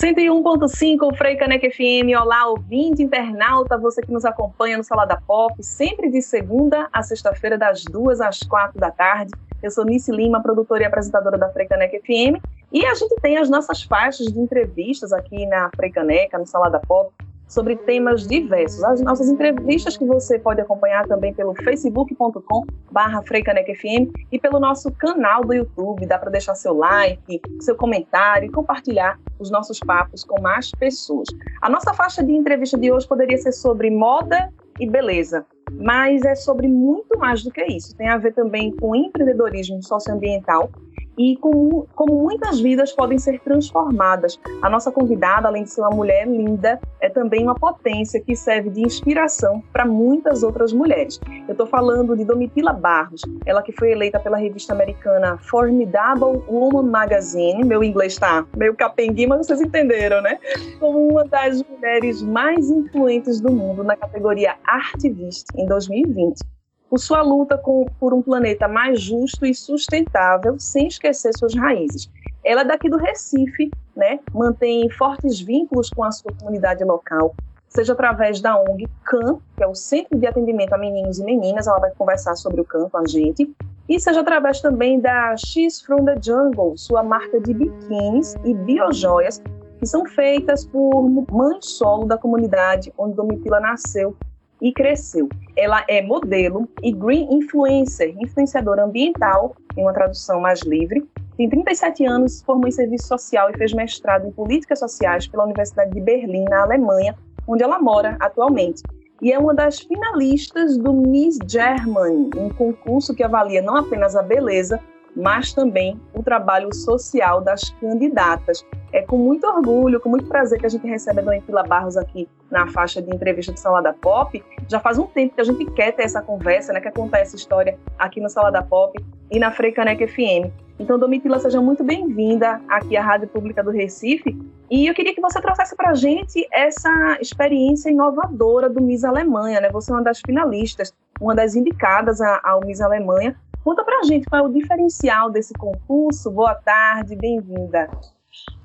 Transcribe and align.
101.5 0.00 1.16
Frei 1.16 1.34
Caneca 1.34 1.68
FM. 1.68 2.16
Olá, 2.16 2.46
ouvinte, 2.46 3.02
internauta, 3.02 3.76
você 3.76 4.00
que 4.00 4.12
nos 4.12 4.24
acompanha 4.24 4.78
no 4.78 4.84
Salada 4.84 5.20
Pop, 5.26 5.60
sempre 5.60 6.08
de 6.08 6.22
segunda 6.22 6.88
a 6.92 7.02
sexta-feira, 7.02 7.58
das 7.58 7.82
duas 7.82 8.20
às 8.20 8.38
quatro 8.38 8.78
da 8.78 8.92
tarde. 8.92 9.32
Eu 9.60 9.72
sou 9.72 9.84
Nice 9.84 10.08
Lima, 10.12 10.40
produtora 10.40 10.84
e 10.84 10.86
apresentadora 10.86 11.36
da 11.36 11.48
Frei 11.48 11.66
Caneca 11.66 11.98
FM. 11.98 12.40
E 12.72 12.86
a 12.86 12.94
gente 12.94 13.16
tem 13.20 13.38
as 13.38 13.50
nossas 13.50 13.82
faixas 13.82 14.28
de 14.28 14.38
entrevistas 14.38 15.12
aqui 15.12 15.44
na 15.46 15.68
Frei 15.74 15.90
Caneca, 15.90 16.38
no 16.38 16.46
Salada 16.46 16.80
Pop, 16.86 17.12
sobre 17.48 17.76
temas 17.76 18.26
diversos. 18.26 18.84
As 18.84 19.00
nossas 19.00 19.28
entrevistas 19.28 19.96
que 19.96 20.04
você 20.04 20.38
pode 20.38 20.60
acompanhar 20.60 21.06
também 21.06 21.32
pelo 21.32 21.54
facebook.com 21.54 22.66
barra 22.92 23.22
FM 23.22 24.12
e 24.30 24.38
pelo 24.38 24.60
nosso 24.60 24.92
canal 24.92 25.42
do 25.42 25.54
YouTube. 25.54 26.06
Dá 26.06 26.18
para 26.18 26.30
deixar 26.30 26.54
seu 26.54 26.74
like, 26.74 27.40
seu 27.60 27.74
comentário 27.74 28.46
e 28.46 28.52
compartilhar 28.52 29.18
os 29.38 29.50
nossos 29.50 29.80
papos 29.80 30.22
com 30.22 30.40
mais 30.40 30.70
pessoas. 30.72 31.28
A 31.62 31.70
nossa 31.70 31.94
faixa 31.94 32.22
de 32.22 32.32
entrevista 32.32 32.76
de 32.76 32.92
hoje 32.92 33.08
poderia 33.08 33.38
ser 33.38 33.52
sobre 33.52 33.90
moda 33.90 34.52
e 34.78 34.88
beleza, 34.88 35.44
mas 35.72 36.22
é 36.24 36.34
sobre 36.34 36.68
muito 36.68 37.18
mais 37.18 37.42
do 37.42 37.50
que 37.50 37.64
isso. 37.64 37.96
Tem 37.96 38.08
a 38.08 38.18
ver 38.18 38.32
também 38.34 38.74
com 38.76 38.94
empreendedorismo 38.94 39.82
socioambiental 39.82 40.70
e 41.18 41.36
como, 41.36 41.86
como 41.94 42.22
muitas 42.22 42.60
vidas 42.60 42.92
podem 42.92 43.18
ser 43.18 43.40
transformadas. 43.40 44.38
A 44.62 44.70
nossa 44.70 44.92
convidada, 44.92 45.48
além 45.48 45.64
de 45.64 45.70
ser 45.70 45.80
uma 45.80 45.90
mulher 45.90 46.26
linda, 46.26 46.80
é 47.00 47.10
também 47.10 47.42
uma 47.42 47.54
potência 47.54 48.20
que 48.20 48.36
serve 48.36 48.70
de 48.70 48.80
inspiração 48.80 49.62
para 49.72 49.84
muitas 49.84 50.42
outras 50.42 50.72
mulheres. 50.72 51.20
Eu 51.46 51.52
estou 51.52 51.66
falando 51.66 52.16
de 52.16 52.24
Domitila 52.24 52.72
Barros, 52.72 53.22
ela 53.44 53.62
que 53.62 53.72
foi 53.72 53.90
eleita 53.90 54.20
pela 54.20 54.36
revista 54.36 54.72
americana 54.72 55.38
Formidable 55.38 56.42
Woman 56.48 56.90
Magazine, 56.90 57.64
meu 57.64 57.82
inglês 57.82 58.12
está 58.12 58.46
meio 58.56 58.74
capenguinho, 58.74 59.30
mas 59.30 59.46
vocês 59.46 59.60
entenderam, 59.60 60.22
né? 60.22 60.38
Como 60.78 61.08
uma 61.08 61.24
das 61.24 61.62
mulheres 61.64 62.22
mais 62.22 62.70
influentes 62.70 63.40
do 63.40 63.52
mundo 63.52 63.82
na 63.82 63.96
categoria 63.96 64.54
Artivist 64.64 65.46
em 65.56 65.66
2020 65.66 66.57
por 66.88 66.98
sua 66.98 67.22
luta 67.22 67.56
com, 67.58 67.86
por 68.00 68.14
um 68.14 68.22
planeta 68.22 68.66
mais 68.66 69.00
justo 69.00 69.44
e 69.44 69.54
sustentável, 69.54 70.58
sem 70.58 70.88
esquecer 70.88 71.32
suas 71.36 71.54
raízes. 71.54 72.10
Ela 72.44 72.62
é 72.62 72.64
daqui 72.64 72.88
do 72.88 72.96
Recife, 72.96 73.70
né? 73.94 74.20
mantém 74.32 74.88
fortes 74.90 75.40
vínculos 75.40 75.90
com 75.90 76.04
a 76.04 76.10
sua 76.10 76.32
comunidade 76.38 76.84
local, 76.84 77.34
seja 77.68 77.92
através 77.92 78.40
da 78.40 78.58
ONG 78.58 78.88
CAN, 79.04 79.38
que 79.56 79.62
é 79.62 79.66
o 79.66 79.74
Centro 79.74 80.18
de 80.18 80.26
Atendimento 80.26 80.72
a 80.72 80.78
Meninos 80.78 81.18
e 81.18 81.24
Meninas, 81.24 81.66
ela 81.66 81.78
vai 81.78 81.90
conversar 81.92 82.34
sobre 82.36 82.60
o 82.60 82.64
CAN 82.64 82.88
com 82.88 82.98
a 82.98 83.06
gente, 83.06 83.54
e 83.88 84.00
seja 84.00 84.20
através 84.20 84.60
também 84.60 85.00
da 85.00 85.34
X 85.36 85.80
from 85.82 86.04
the 86.04 86.16
Jungle, 86.22 86.76
sua 86.76 87.02
marca 87.02 87.40
de 87.40 87.52
biquínis 87.52 88.34
e 88.44 88.54
biojoias, 88.54 89.42
que 89.78 89.86
são 89.86 90.04
feitas 90.06 90.66
por 90.66 91.08
mães 91.30 91.64
solo 91.66 92.06
da 92.06 92.18
comunidade 92.18 92.92
onde 92.98 93.14
Domitila 93.14 93.60
nasceu 93.60 94.16
e 94.60 94.72
cresceu. 94.72 95.28
Ela 95.56 95.84
é 95.88 96.02
modelo 96.02 96.68
e 96.82 96.92
green 96.92 97.28
influencer, 97.32 98.14
influenciadora 98.18 98.84
ambiental, 98.84 99.54
em 99.76 99.82
uma 99.82 99.92
tradução 99.92 100.40
mais 100.40 100.60
livre. 100.62 101.06
Tem 101.36 101.48
37 101.48 102.04
anos, 102.04 102.42
formou 102.42 102.66
em 102.66 102.72
serviço 102.72 103.06
social 103.06 103.50
e 103.50 103.56
fez 103.56 103.72
mestrado 103.72 104.26
em 104.26 104.32
políticas 104.32 104.80
sociais 104.80 105.28
pela 105.28 105.44
Universidade 105.44 105.92
de 105.92 106.00
Berlim, 106.00 106.44
na 106.44 106.62
Alemanha, 106.62 107.16
onde 107.46 107.62
ela 107.62 107.78
mora 107.78 108.16
atualmente. 108.20 108.82
E 109.20 109.32
é 109.32 109.38
uma 109.38 109.54
das 109.54 109.80
finalistas 109.80 110.76
do 110.76 110.92
Miss 110.92 111.38
Germany, 111.46 112.30
um 112.36 112.48
concurso 112.50 113.14
que 113.14 113.22
avalia 113.22 113.62
não 113.62 113.76
apenas 113.76 114.14
a 114.14 114.22
beleza, 114.22 114.80
mas 115.16 115.52
também 115.52 116.00
o 116.14 116.22
trabalho 116.22 116.72
social 116.74 117.40
das 117.40 117.70
candidatas. 117.80 118.64
É 118.92 119.02
com 119.02 119.18
muito 119.18 119.46
orgulho, 119.46 120.00
com 120.00 120.08
muito 120.08 120.26
prazer 120.26 120.58
que 120.58 120.66
a 120.66 120.68
gente 120.68 120.86
recebe 120.86 121.20
a 121.20 121.22
Dona 121.22 121.40
Pila 121.42 121.62
Barros 121.62 121.96
aqui 121.96 122.28
na 122.50 122.66
faixa 122.68 123.02
de 123.02 123.14
entrevista 123.14 123.52
do 123.52 123.58
Salada 123.58 123.92
Pop. 123.92 124.42
Já 124.68 124.80
faz 124.80 124.98
um 124.98 125.06
tempo 125.06 125.34
que 125.34 125.40
a 125.40 125.44
gente 125.44 125.64
quer 125.72 125.92
ter 125.92 126.04
essa 126.04 126.22
conversa, 126.22 126.72
né, 126.72 126.80
quer 126.80 126.92
contar 126.92 127.18
essa 127.18 127.36
história 127.36 127.78
aqui 127.98 128.20
no 128.20 128.30
Salada 128.30 128.62
Pop 128.62 128.98
e 129.30 129.38
na 129.38 129.50
Freicaneca 129.50 130.06
FM. 130.06 130.50
Então, 130.78 130.96
Domitila, 130.96 131.40
seja 131.40 131.60
muito 131.60 131.82
bem-vinda 131.82 132.60
aqui 132.68 132.96
à 132.96 133.02
Rádio 133.02 133.26
Pública 133.26 133.64
do 133.64 133.70
Recife. 133.70 134.38
E 134.70 134.86
eu 134.86 134.94
queria 134.94 135.12
que 135.12 135.20
você 135.20 135.40
trouxesse 135.40 135.74
para 135.74 135.90
a 135.90 135.94
gente 135.94 136.46
essa 136.52 137.18
experiência 137.20 137.90
inovadora 137.90 138.70
do 138.70 138.80
Miss 138.80 139.02
Alemanha, 139.02 139.60
né? 139.60 139.70
Você 139.70 139.90
é 139.90 139.94
uma 139.94 140.04
das 140.04 140.20
finalistas, 140.24 140.94
uma 141.20 141.34
das 141.34 141.56
indicadas 141.56 142.20
ao 142.20 142.60
Miss 142.64 142.80
Alemanha. 142.80 143.36
Conta 143.64 143.84
pra 143.84 144.02
gente 144.04 144.26
qual 144.26 144.44
é 144.44 144.48
o 144.48 144.52
diferencial 144.52 145.30
desse 145.30 145.52
concurso. 145.54 146.30
Boa 146.30 146.54
tarde, 146.54 147.14
bem-vinda. 147.16 147.90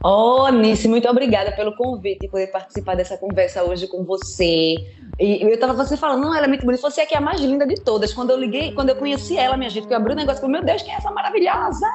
Oh, 0.03 0.49
Nice, 0.49 0.87
muito 0.87 1.07
obrigada 1.07 1.51
pelo 1.53 1.75
convite 1.75 2.25
e 2.25 2.29
poder 2.29 2.47
participar 2.47 2.95
dessa 2.95 3.17
conversa 3.17 3.63
hoje 3.63 3.87
com 3.87 4.03
você. 4.03 4.75
E 5.19 5.41
eu 5.41 5.59
tava 5.59 5.73
você 5.73 5.95
falando, 5.95 6.21
não, 6.21 6.35
ela 6.35 6.45
é 6.45 6.47
muito 6.47 6.65
bonita, 6.65 6.81
você 6.81 7.01
é 7.01 7.05
que 7.05 7.15
é 7.15 7.17
a 7.17 7.21
mais 7.21 7.39
linda 7.39 7.65
de 7.65 7.75
todas. 7.75 8.13
Quando 8.13 8.31
eu 8.31 8.37
liguei, 8.37 8.73
quando 8.73 8.89
eu 8.89 8.95
conheci 8.95 9.37
ela, 9.37 9.55
minha 9.55 9.69
gente, 9.69 9.87
que 9.87 9.93
eu 9.93 9.97
abri 9.97 10.11
o 10.11 10.13
um 10.13 10.17
negócio, 10.17 10.41
falei, 10.41 10.57
meu 10.57 10.65
Deus, 10.65 10.81
quem 10.81 10.93
é 10.93 10.97
essa 10.97 11.11
maravilhosa? 11.11 11.87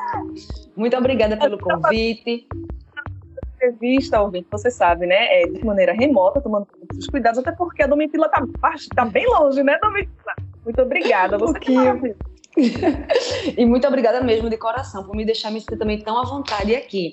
Muito 0.75 0.97
obrigada 0.97 1.37
pelo 1.37 1.59
convite. 1.59 2.49
Entrevista, 3.57 4.23
ouvinte, 4.23 4.47
você 4.51 4.71
sabe, 4.71 5.07
né? 5.07 5.43
É 5.43 5.47
de 5.47 5.65
maneira 5.65 5.93
remota, 5.93 6.41
tomando 6.41 6.67
os 6.97 7.07
cuidados, 7.09 7.39
até 7.39 7.53
porque 7.53 7.83
a 7.83 7.87
Domitila 7.87 8.29
tá, 8.29 8.43
tá 8.95 9.05
bem 9.05 9.27
longe, 9.27 9.63
né, 9.63 9.79
Domitila? 9.83 10.35
Muito 10.65 10.81
obrigada. 10.81 11.37
Você 11.37 11.51
um 11.51 11.53
pouquinho. 11.53 12.17
e 13.57 13.65
muito 13.65 13.87
obrigada 13.87 14.21
mesmo 14.21 14.51
de 14.51 14.57
coração 14.57 15.05
por 15.05 15.15
me 15.15 15.25
deixar 15.25 15.51
me 15.51 15.61
sentir 15.61 15.79
também 15.79 15.99
tão 15.99 16.19
à 16.19 16.25
vontade 16.25 16.75
aqui. 16.75 17.13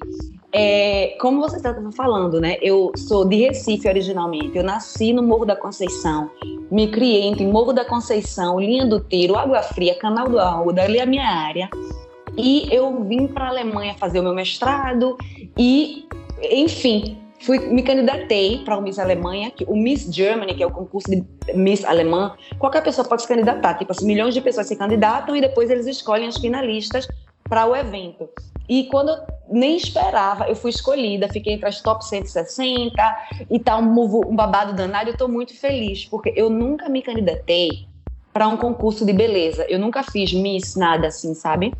É, 0.51 1.17
como 1.19 1.41
você 1.41 1.57
estava 1.57 1.91
falando, 1.91 2.39
né? 2.39 2.57
Eu 2.61 2.91
sou 2.95 3.25
de 3.25 3.35
Recife 3.35 3.87
originalmente. 3.87 4.57
Eu 4.57 4.63
nasci 4.63 5.13
no 5.13 5.21
Morro 5.21 5.45
da 5.45 5.55
Conceição, 5.55 6.31
me 6.71 6.87
criei 6.87 7.23
em 7.23 7.47
Morro 7.47 7.73
da 7.73 7.85
Conceição, 7.85 8.59
Linha 8.59 8.85
do 8.85 8.99
Tiro, 8.99 9.35
Água 9.35 9.61
Fria, 9.61 9.95
Canal 9.95 10.27
do 10.29 10.39
Arruda, 10.39 10.81
é 10.81 11.01
a 11.01 11.05
minha 11.05 11.27
área. 11.27 11.69
E 12.37 12.67
eu 12.71 13.03
vim 13.03 13.27
para 13.27 13.45
a 13.45 13.49
Alemanha 13.49 13.95
fazer 13.95 14.19
o 14.19 14.23
meu 14.23 14.33
mestrado 14.33 15.17
e, 15.57 16.05
enfim, 16.51 17.17
fui, 17.45 17.59
me 17.59 17.83
candidatei 17.83 18.63
para 18.65 18.77
o 18.77 18.81
Miss 18.81 18.97
Alemanha, 18.97 19.51
que, 19.51 19.63
o 19.65 19.75
Miss 19.75 20.03
Germany, 20.13 20.55
que 20.55 20.63
é 20.63 20.65
o 20.67 20.71
concurso 20.71 21.09
de 21.09 21.23
Miss 21.53 21.85
Alemã, 21.85 22.35
qualquer 22.57 22.83
pessoa 22.83 23.07
pode 23.07 23.21
se 23.21 23.27
candidatar. 23.27 23.75
Tipo 23.75 23.91
assim, 23.91 24.05
milhões 24.05 24.33
de 24.33 24.41
pessoas 24.41 24.67
se 24.67 24.75
candidatam 24.75 25.35
e 25.35 25.41
depois 25.41 25.69
eles 25.69 25.85
escolhem 25.85 26.27
as 26.27 26.37
finalistas 26.37 27.07
para 27.43 27.65
o 27.67 27.75
evento. 27.75 28.27
E 28.67 28.85
quando 28.85 29.09
eu 29.09 29.17
nem 29.47 29.77
esperava, 29.77 30.47
eu 30.47 30.55
fui 30.55 30.71
escolhida, 30.71 31.29
fiquei 31.29 31.53
entre 31.53 31.67
as 31.67 31.81
top 31.81 32.03
160 32.03 32.91
e 33.51 33.59
tal, 33.59 33.81
um, 33.81 34.29
um 34.29 34.35
babado 34.35 34.73
danado. 34.73 35.09
Eu 35.09 35.13
estou 35.13 35.27
muito 35.27 35.55
feliz, 35.55 36.05
porque 36.05 36.33
eu 36.35 36.49
nunca 36.49 36.89
me 36.89 37.03
candidatei 37.03 37.85
para 38.33 38.47
um 38.47 38.57
concurso 38.57 39.05
de 39.05 39.13
beleza. 39.13 39.65
Eu 39.69 39.77
nunca 39.77 40.01
fiz 40.03 40.33
Miss 40.33 40.75
nada 40.75 41.07
assim, 41.07 41.35
sabe? 41.35 41.73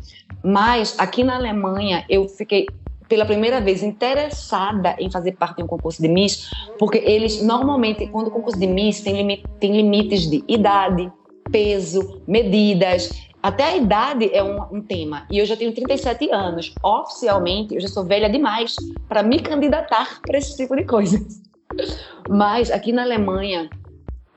Mas 0.44 0.94
aqui 0.96 1.24
na 1.24 1.34
Alemanha 1.34 2.04
eu 2.08 2.28
fiquei 2.28 2.66
pela 3.08 3.24
primeira 3.24 3.60
vez 3.60 3.82
interessada 3.82 4.96
em 4.98 5.10
fazer 5.10 5.32
parte 5.32 5.58
de 5.58 5.62
um 5.62 5.66
concurso 5.66 6.00
de 6.00 6.08
Miss, 6.08 6.50
porque 6.78 6.98
eles 6.98 7.42
normalmente, 7.42 8.06
quando 8.08 8.28
o 8.28 8.30
concurso 8.30 8.58
de 8.58 8.66
Miss 8.66 9.00
tem, 9.00 9.16
limite, 9.16 9.44
tem 9.60 9.76
limites 9.76 10.28
de 10.28 10.44
idade, 10.48 11.10
peso, 11.50 12.22
medidas, 12.26 13.10
até 13.42 13.62
a 13.62 13.76
idade 13.76 14.28
é 14.32 14.42
um, 14.42 14.60
um, 14.72 14.82
tema. 14.82 15.24
E 15.30 15.38
eu 15.38 15.46
já 15.46 15.56
tenho 15.56 15.72
37 15.72 16.28
anos. 16.32 16.74
Oficialmente, 16.82 17.74
eu 17.74 17.80
já 17.80 17.86
sou 17.86 18.04
velha 18.04 18.28
demais 18.28 18.74
para 19.08 19.22
me 19.22 19.38
candidatar 19.38 20.20
para 20.20 20.36
esse 20.36 20.56
tipo 20.56 20.74
de 20.74 20.82
coisa. 20.82 21.24
Mas 22.28 22.72
aqui 22.72 22.90
na 22.90 23.02
Alemanha, 23.02 23.70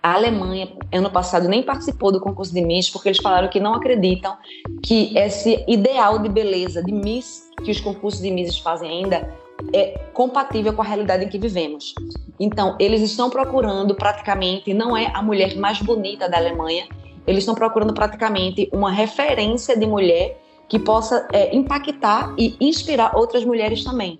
a 0.01 0.13
Alemanha, 0.13 0.69
ano 0.93 1.09
passado, 1.09 1.47
nem 1.47 1.61
participou 1.61 2.11
do 2.11 2.21
concurso 2.21 2.53
de 2.53 2.61
Miss, 2.61 2.89
porque 2.89 3.09
eles 3.09 3.21
falaram 3.21 3.49
que 3.49 3.59
não 3.59 3.73
acreditam 3.73 4.37
que 4.81 5.17
esse 5.17 5.63
ideal 5.67 6.19
de 6.19 6.29
beleza 6.29 6.81
de 6.81 6.91
Miss 6.91 7.49
que 7.63 7.71
os 7.71 7.81
concursos 7.81 8.21
de 8.21 8.31
Misses 8.31 8.57
fazem 8.59 8.89
ainda 8.89 9.29
é 9.73 9.99
compatível 10.13 10.73
com 10.73 10.81
a 10.81 10.85
realidade 10.85 11.25
em 11.25 11.27
que 11.27 11.37
vivemos. 11.37 11.93
Então, 12.39 12.77
eles 12.79 13.01
estão 13.01 13.29
procurando 13.29 13.93
praticamente, 13.93 14.73
não 14.73 14.95
é 14.95 15.11
a 15.13 15.21
mulher 15.21 15.57
mais 15.57 15.81
bonita 15.81 16.29
da 16.29 16.37
Alemanha, 16.37 16.87
eles 17.27 17.39
estão 17.39 17.53
procurando 17.53 17.93
praticamente 17.93 18.69
uma 18.71 18.89
referência 18.89 19.77
de 19.77 19.85
mulher 19.85 20.41
que 20.69 20.79
possa 20.79 21.27
é, 21.33 21.53
impactar 21.53 22.33
e 22.37 22.55
inspirar 22.61 23.15
outras 23.15 23.43
mulheres 23.43 23.83
também. 23.83 24.17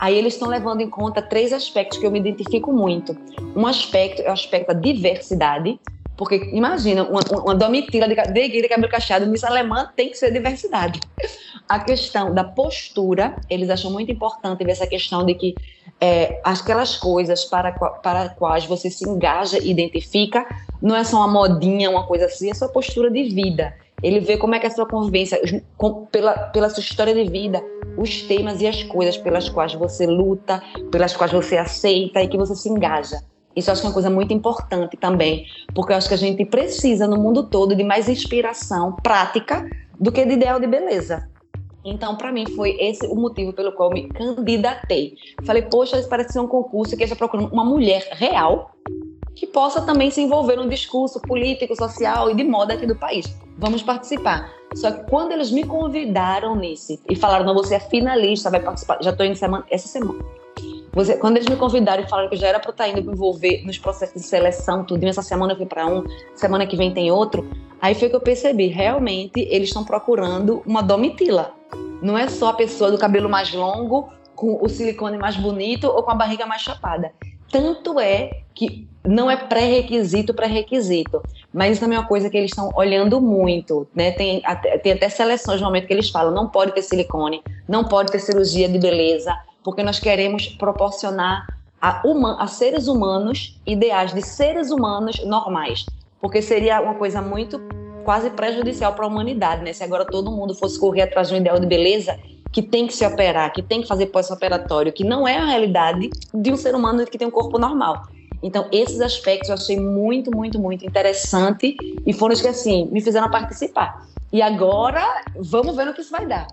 Aí 0.00 0.16
eles 0.16 0.34
estão 0.34 0.48
levando 0.48 0.80
em 0.80 0.88
conta 0.88 1.20
três 1.20 1.52
aspectos 1.52 1.98
que 1.98 2.06
eu 2.06 2.10
me 2.10 2.18
identifico 2.18 2.72
muito. 2.72 3.16
Um 3.54 3.66
aspecto 3.66 4.22
é 4.22 4.30
o 4.30 4.32
aspecto 4.32 4.68
da 4.68 4.74
diversidade, 4.74 5.78
porque 6.16 6.36
imagina, 6.52 7.04
uma, 7.04 7.20
uma 7.42 7.54
domitila 7.54 8.08
de, 8.08 8.14
de, 8.14 8.62
de 8.62 8.68
cabelo 8.68 8.90
cacheado, 8.90 9.26
Miss 9.26 9.44
Alemã 9.44 9.90
tem 9.94 10.08
que 10.08 10.16
ser 10.16 10.32
diversidade 10.32 10.98
a 11.70 11.78
questão 11.78 12.34
da 12.34 12.42
postura, 12.42 13.36
eles 13.48 13.70
acham 13.70 13.92
muito 13.92 14.10
importante 14.10 14.64
ver 14.64 14.72
essa 14.72 14.88
questão 14.88 15.24
de 15.24 15.34
que 15.34 15.54
é, 16.00 16.40
aquelas 16.42 16.96
coisas 16.96 17.44
para, 17.44 17.70
para 17.70 18.30
quais 18.30 18.66
você 18.66 18.90
se 18.90 19.08
engaja 19.08 19.56
e 19.56 19.70
identifica, 19.70 20.44
não 20.82 20.96
é 20.96 21.04
só 21.04 21.18
uma 21.18 21.28
modinha, 21.28 21.88
uma 21.88 22.04
coisa 22.04 22.26
assim, 22.26 22.50
é 22.50 22.54
sua 22.54 22.68
postura 22.68 23.08
de 23.08 23.22
vida. 23.22 23.72
Ele 24.02 24.18
vê 24.18 24.36
como 24.36 24.52
é 24.56 24.58
que 24.58 24.66
é 24.66 24.68
a 24.68 24.72
sua 24.72 24.84
convivência, 24.84 25.40
com, 25.76 26.06
pela, 26.06 26.32
pela 26.48 26.68
sua 26.70 26.80
história 26.80 27.14
de 27.14 27.30
vida, 27.30 27.62
os 27.96 28.22
temas 28.22 28.60
e 28.60 28.66
as 28.66 28.82
coisas 28.82 29.16
pelas 29.16 29.48
quais 29.48 29.74
você 29.74 30.06
luta, 30.06 30.62
pelas 30.90 31.16
quais 31.16 31.32
você 31.32 31.56
aceita 31.56 32.22
e 32.22 32.28
que 32.28 32.36
você 32.36 32.54
se 32.54 32.68
engaja. 32.68 33.22
Isso 33.54 33.70
acho 33.70 33.80
que 33.80 33.86
é 33.86 33.90
uma 33.90 33.94
coisa 33.94 34.10
muito 34.10 34.32
importante 34.32 34.96
também, 34.96 35.44
porque 35.74 35.92
eu 35.92 35.96
acho 35.96 36.08
que 36.08 36.14
a 36.14 36.18
gente 36.18 36.44
precisa 36.44 37.06
no 37.06 37.16
mundo 37.16 37.48
todo 37.48 37.74
de 37.74 37.82
mais 37.82 38.08
inspiração 38.08 38.96
prática 39.02 39.68
do 39.98 40.12
que 40.12 40.24
de 40.24 40.34
ideal 40.34 40.60
de 40.60 40.66
beleza. 40.66 41.28
Então, 41.84 42.16
para 42.16 42.30
mim, 42.30 42.46
foi 42.54 42.76
esse 42.78 43.06
o 43.06 43.14
motivo 43.14 43.52
pelo 43.52 43.72
qual 43.72 43.90
eu 43.90 43.94
me 43.94 44.08
candidatei. 44.08 45.14
Falei, 45.44 45.62
poxa, 45.62 45.98
isso 45.98 46.08
parece 46.08 46.34
ser 46.34 46.40
um 46.40 46.46
concurso 46.46 46.96
que 46.96 47.04
está 47.04 47.16
procurando 47.16 47.50
uma 47.52 47.64
mulher 47.64 48.06
real 48.12 48.70
que 49.40 49.46
possa 49.46 49.80
também 49.80 50.10
se 50.10 50.20
envolver 50.20 50.56
no 50.56 50.68
discurso 50.68 51.18
político, 51.18 51.74
social 51.74 52.30
e 52.30 52.34
de 52.34 52.44
moda 52.44 52.74
aqui 52.74 52.84
do 52.84 52.94
país. 52.94 53.24
Vamos 53.56 53.82
participar. 53.82 54.52
Só 54.74 54.90
que 54.90 55.08
quando 55.08 55.32
eles 55.32 55.50
me 55.50 55.64
convidaram 55.64 56.54
nesse 56.54 57.00
e 57.08 57.16
falaram, 57.16 57.46
não, 57.46 57.54
você 57.54 57.76
é 57.76 57.80
finalista, 57.80 58.50
vai 58.50 58.60
participar, 58.60 58.98
já 59.00 59.12
estou 59.12 59.24
indo 59.24 59.36
semana, 59.36 59.64
essa 59.70 59.88
semana. 59.88 60.22
Você, 60.92 61.16
quando 61.16 61.38
eles 61.38 61.48
me 61.48 61.56
convidaram 61.56 62.02
e 62.02 62.08
falaram 62.08 62.28
que 62.28 62.36
já 62.36 62.48
era 62.48 62.60
para 62.60 62.70
estar 62.70 62.86
indo 62.88 63.02
me 63.02 63.12
envolver 63.12 63.64
nos 63.64 63.78
processos 63.78 64.20
de 64.20 64.28
seleção, 64.28 64.84
tudo, 64.84 65.02
essa 65.04 65.22
semana 65.22 65.54
eu 65.54 65.56
fui 65.56 65.64
para 65.64 65.86
um, 65.86 66.04
semana 66.34 66.66
que 66.66 66.76
vem 66.76 66.92
tem 66.92 67.10
outro, 67.10 67.48
aí 67.80 67.94
foi 67.94 68.10
que 68.10 68.16
eu 68.16 68.20
percebi, 68.20 68.66
realmente 68.66 69.40
eles 69.48 69.68
estão 69.68 69.84
procurando 69.84 70.62
uma 70.66 70.82
domitila. 70.82 71.54
Não 72.02 72.18
é 72.18 72.28
só 72.28 72.50
a 72.50 72.54
pessoa 72.54 72.90
do 72.90 72.98
cabelo 72.98 73.30
mais 73.30 73.54
longo, 73.54 74.12
com 74.34 74.62
o 74.62 74.68
silicone 74.68 75.16
mais 75.16 75.36
bonito 75.36 75.86
ou 75.86 76.02
com 76.02 76.10
a 76.10 76.14
barriga 76.14 76.44
mais 76.44 76.60
chapada. 76.60 77.12
Tanto 77.50 77.98
é 77.98 78.42
que 78.54 78.88
não 79.06 79.30
é 79.30 79.36
pré-requisito, 79.36 80.34
pré-requisito. 80.34 81.22
Mas 81.52 81.72
isso 81.72 81.80
também 81.80 81.96
é 81.96 82.00
uma 82.00 82.06
coisa 82.06 82.30
que 82.30 82.36
eles 82.36 82.50
estão 82.50 82.70
olhando 82.76 83.20
muito, 83.20 83.88
né? 83.94 84.12
Tem 84.12 84.40
até, 84.44 84.78
tem 84.78 84.92
até 84.92 85.08
seleções 85.08 85.60
no 85.60 85.66
momento 85.66 85.86
que 85.86 85.92
eles 85.92 86.10
falam, 86.10 86.32
não 86.32 86.48
pode 86.48 86.72
ter 86.72 86.82
silicone, 86.82 87.42
não 87.68 87.84
pode 87.84 88.12
ter 88.12 88.20
cirurgia 88.20 88.68
de 88.68 88.78
beleza, 88.78 89.34
porque 89.64 89.82
nós 89.82 89.98
queremos 89.98 90.46
proporcionar 90.46 91.46
a, 91.80 92.02
uma, 92.04 92.40
a 92.40 92.46
seres 92.46 92.86
humanos 92.86 93.60
ideais 93.66 94.14
de 94.14 94.22
seres 94.22 94.70
humanos 94.70 95.24
normais, 95.24 95.86
porque 96.20 96.40
seria 96.40 96.80
uma 96.80 96.94
coisa 96.94 97.20
muito 97.20 97.60
quase 98.04 98.30
prejudicial 98.30 98.94
para 98.94 99.04
a 99.04 99.08
humanidade, 99.08 99.62
né? 99.62 99.72
Se 99.72 99.82
agora 99.82 100.04
todo 100.04 100.30
mundo 100.30 100.54
fosse 100.54 100.78
correr 100.78 101.02
atrás 101.02 101.28
de 101.28 101.34
um 101.34 101.38
ideal 101.38 101.58
de 101.58 101.66
beleza 101.66 102.16
que 102.52 102.62
tem 102.62 102.86
que 102.86 102.94
se 102.94 103.06
operar, 103.06 103.52
que 103.52 103.62
tem 103.62 103.82
que 103.82 103.88
fazer 103.88 104.06
pós-operatório, 104.06 104.92
que 104.92 105.04
não 105.04 105.26
é 105.26 105.36
a 105.36 105.46
realidade 105.46 106.10
de 106.34 106.52
um 106.52 106.56
ser 106.56 106.74
humano 106.74 107.04
que 107.06 107.18
tem 107.18 107.28
um 107.28 107.30
corpo 107.30 107.58
normal. 107.58 108.02
Então, 108.42 108.66
esses 108.72 109.00
aspectos 109.00 109.48
eu 109.48 109.54
achei 109.54 109.78
muito, 109.78 110.34
muito, 110.34 110.58
muito 110.58 110.84
interessante 110.86 111.76
e 112.06 112.12
foram 112.12 112.34
os 112.34 112.40
que, 112.40 112.48
assim, 112.48 112.88
me 112.90 113.00
fizeram 113.00 113.30
participar. 113.30 114.06
E 114.32 114.40
agora, 114.40 115.04
vamos 115.36 115.76
ver 115.76 115.84
no 115.84 115.94
que 115.94 116.00
isso 116.00 116.10
vai 116.10 116.26
dar 116.26 116.46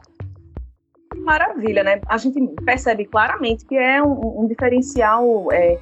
maravilha, 1.27 1.83
né? 1.83 1.99
A 2.07 2.17
gente 2.17 2.39
percebe 2.63 3.05
claramente 3.05 3.65
que 3.65 3.75
é 3.75 4.01
um, 4.01 4.43
um 4.43 4.47
diferencial 4.47 5.51
é, 5.51 5.77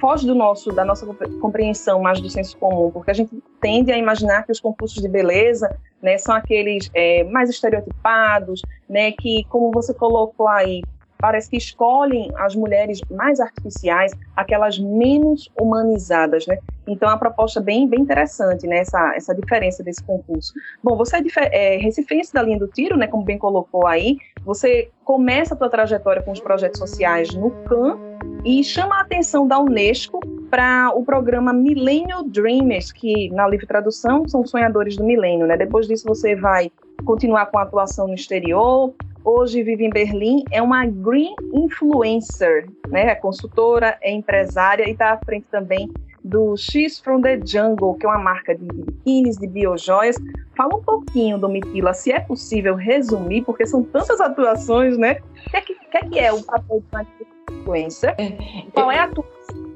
foge 0.00 0.26
do 0.26 0.34
nosso 0.34 0.72
da 0.72 0.84
nossa 0.84 1.06
compreensão 1.40 2.00
mais 2.00 2.20
do 2.20 2.28
senso 2.28 2.56
comum, 2.56 2.90
porque 2.90 3.10
a 3.10 3.14
gente 3.14 3.42
tende 3.60 3.92
a 3.92 3.98
imaginar 3.98 4.44
que 4.44 4.52
os 4.52 4.60
concursos 4.60 5.00
de 5.00 5.08
beleza, 5.08 5.76
né, 6.02 6.16
são 6.18 6.34
aqueles 6.34 6.90
é, 6.94 7.22
mais 7.24 7.50
estereotipados, 7.50 8.62
né, 8.88 9.12
que 9.12 9.44
como 9.48 9.70
você 9.70 9.92
colocou 9.92 10.48
aí 10.48 10.82
parece 11.20 11.50
que 11.50 11.56
escolhem 11.56 12.32
as 12.36 12.56
mulheres 12.56 13.00
mais 13.10 13.40
artificiais, 13.40 14.12
aquelas 14.34 14.78
menos 14.78 15.50
humanizadas, 15.60 16.46
né? 16.46 16.56
Então, 16.86 17.08
é 17.08 17.12
uma 17.12 17.18
proposta 17.18 17.60
bem, 17.60 17.86
bem 17.86 18.00
interessante, 18.00 18.66
né? 18.66 18.78
Essa, 18.78 19.12
essa 19.14 19.34
diferença 19.34 19.82
desse 19.82 20.02
concurso. 20.02 20.54
Bom, 20.82 20.96
você 20.96 21.18
é, 21.18 21.74
é 21.74 21.76
recifense 21.76 22.32
da 22.32 22.42
linha 22.42 22.58
do 22.58 22.66
tiro, 22.66 22.96
né? 22.96 23.06
Como 23.06 23.22
bem 23.22 23.36
colocou 23.36 23.86
aí. 23.86 24.16
Você 24.44 24.90
começa 25.04 25.54
a 25.54 25.58
sua 25.58 25.68
trajetória 25.68 26.22
com 26.22 26.32
os 26.32 26.40
projetos 26.40 26.78
sociais 26.78 27.34
no 27.34 27.50
CAN 27.64 28.09
e 28.44 28.64
chama 28.64 28.96
a 28.96 29.00
atenção 29.02 29.46
da 29.46 29.58
Unesco 29.58 30.20
para 30.50 30.90
o 30.94 31.04
programa 31.04 31.52
Millennial 31.52 32.24
Dreamers, 32.24 32.90
que 32.90 33.30
na 33.30 33.46
livre 33.46 33.66
tradução 33.66 34.26
são 34.28 34.44
sonhadores 34.44 34.96
do 34.96 35.04
milênio, 35.04 35.46
né? 35.46 35.56
Depois 35.56 35.86
disso 35.86 36.06
você 36.06 36.34
vai 36.34 36.70
continuar 37.04 37.46
com 37.46 37.58
a 37.58 37.62
atuação 37.62 38.08
no 38.08 38.14
exterior, 38.14 38.92
hoje 39.24 39.62
vive 39.62 39.84
em 39.84 39.90
Berlim, 39.90 40.44
é 40.50 40.60
uma 40.60 40.84
green 40.86 41.34
influencer, 41.54 42.66
né? 42.88 43.10
É 43.10 43.14
consultora, 43.14 43.96
é 44.00 44.12
empresária 44.12 44.88
e 44.88 44.92
está 44.92 45.12
à 45.12 45.18
frente 45.18 45.46
também 45.48 45.90
do 46.22 46.56
X 46.56 46.98
from 46.98 47.22
the 47.22 47.40
Jungle, 47.44 47.94
que 47.94 48.04
é 48.04 48.08
uma 48.08 48.18
marca 48.18 48.54
de 48.54 48.64
biquínis, 48.64 49.38
de 49.38 49.46
biojoias. 49.46 50.16
Fala 50.56 50.76
um 50.76 50.82
pouquinho, 50.82 51.38
Domitila, 51.38 51.94
se 51.94 52.12
é 52.12 52.20
possível 52.20 52.74
resumir, 52.74 53.42
porque 53.42 53.66
são 53.66 53.82
tantas 53.82 54.20
atuações, 54.20 54.98
né? 54.98 55.18
O 55.46 55.50
que 55.50 55.56
é, 55.56 55.60
que, 55.60 55.74
que, 55.74 55.96
é, 55.96 56.00
que 56.00 56.18
é 56.18 56.32
o 56.32 56.42
papel 56.42 56.80
de 56.80 56.86
uma 56.92 57.04
influencer? 57.50 58.14
É, 58.18 58.64
Qual 58.72 58.90
é 58.90 58.98
a 58.98 59.04
atuação 59.04 59.70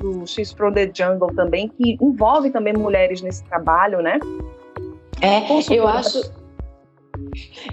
do 0.00 0.26
X 0.26 0.52
from 0.52 0.72
the 0.72 0.90
Jungle 0.92 1.34
também, 1.34 1.68
que 1.68 1.98
envolve 2.00 2.50
também 2.50 2.72
mulheres 2.72 3.20
nesse 3.20 3.44
trabalho, 3.44 4.00
né? 4.00 4.18
É, 5.20 5.40
eu 5.74 5.86
acho 5.86 6.32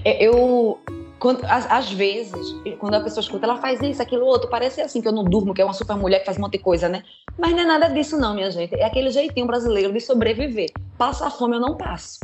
é, 0.03 0.23
eu, 0.23 0.79
quando, 1.19 1.43
às, 1.45 1.69
às, 1.71 1.91
vezes, 1.91 2.55
quando 2.77 2.95
a 2.95 3.01
pessoa 3.01 3.21
escuta, 3.21 3.45
ela 3.45 3.57
faz 3.57 3.81
isso, 3.81 4.01
aquilo, 4.01 4.25
outro, 4.25 4.49
parece 4.49 4.81
assim 4.81 5.01
que 5.01 5.07
eu 5.07 5.11
não 5.11 5.23
durmo, 5.23 5.53
que 5.53 5.61
é 5.61 5.65
uma 5.65 5.73
super 5.73 5.95
mulher 5.95 6.19
que 6.19 6.25
faz 6.25 6.37
um 6.37 6.41
monte 6.41 6.53
de 6.53 6.59
coisa, 6.59 6.87
né? 6.87 7.03
Mas 7.37 7.51
não 7.51 7.59
é 7.59 7.65
nada 7.65 7.87
disso, 7.87 8.17
não, 8.17 8.33
minha 8.33 8.51
gente. 8.51 8.75
É 8.75 8.85
aquele 8.85 9.09
jeitinho 9.09 9.47
brasileiro 9.47 9.91
de 9.93 10.01
sobreviver. 10.01 10.71
Passa 10.97 11.29
fome, 11.29 11.55
eu 11.55 11.59
não 11.59 11.77
passo. 11.77 12.19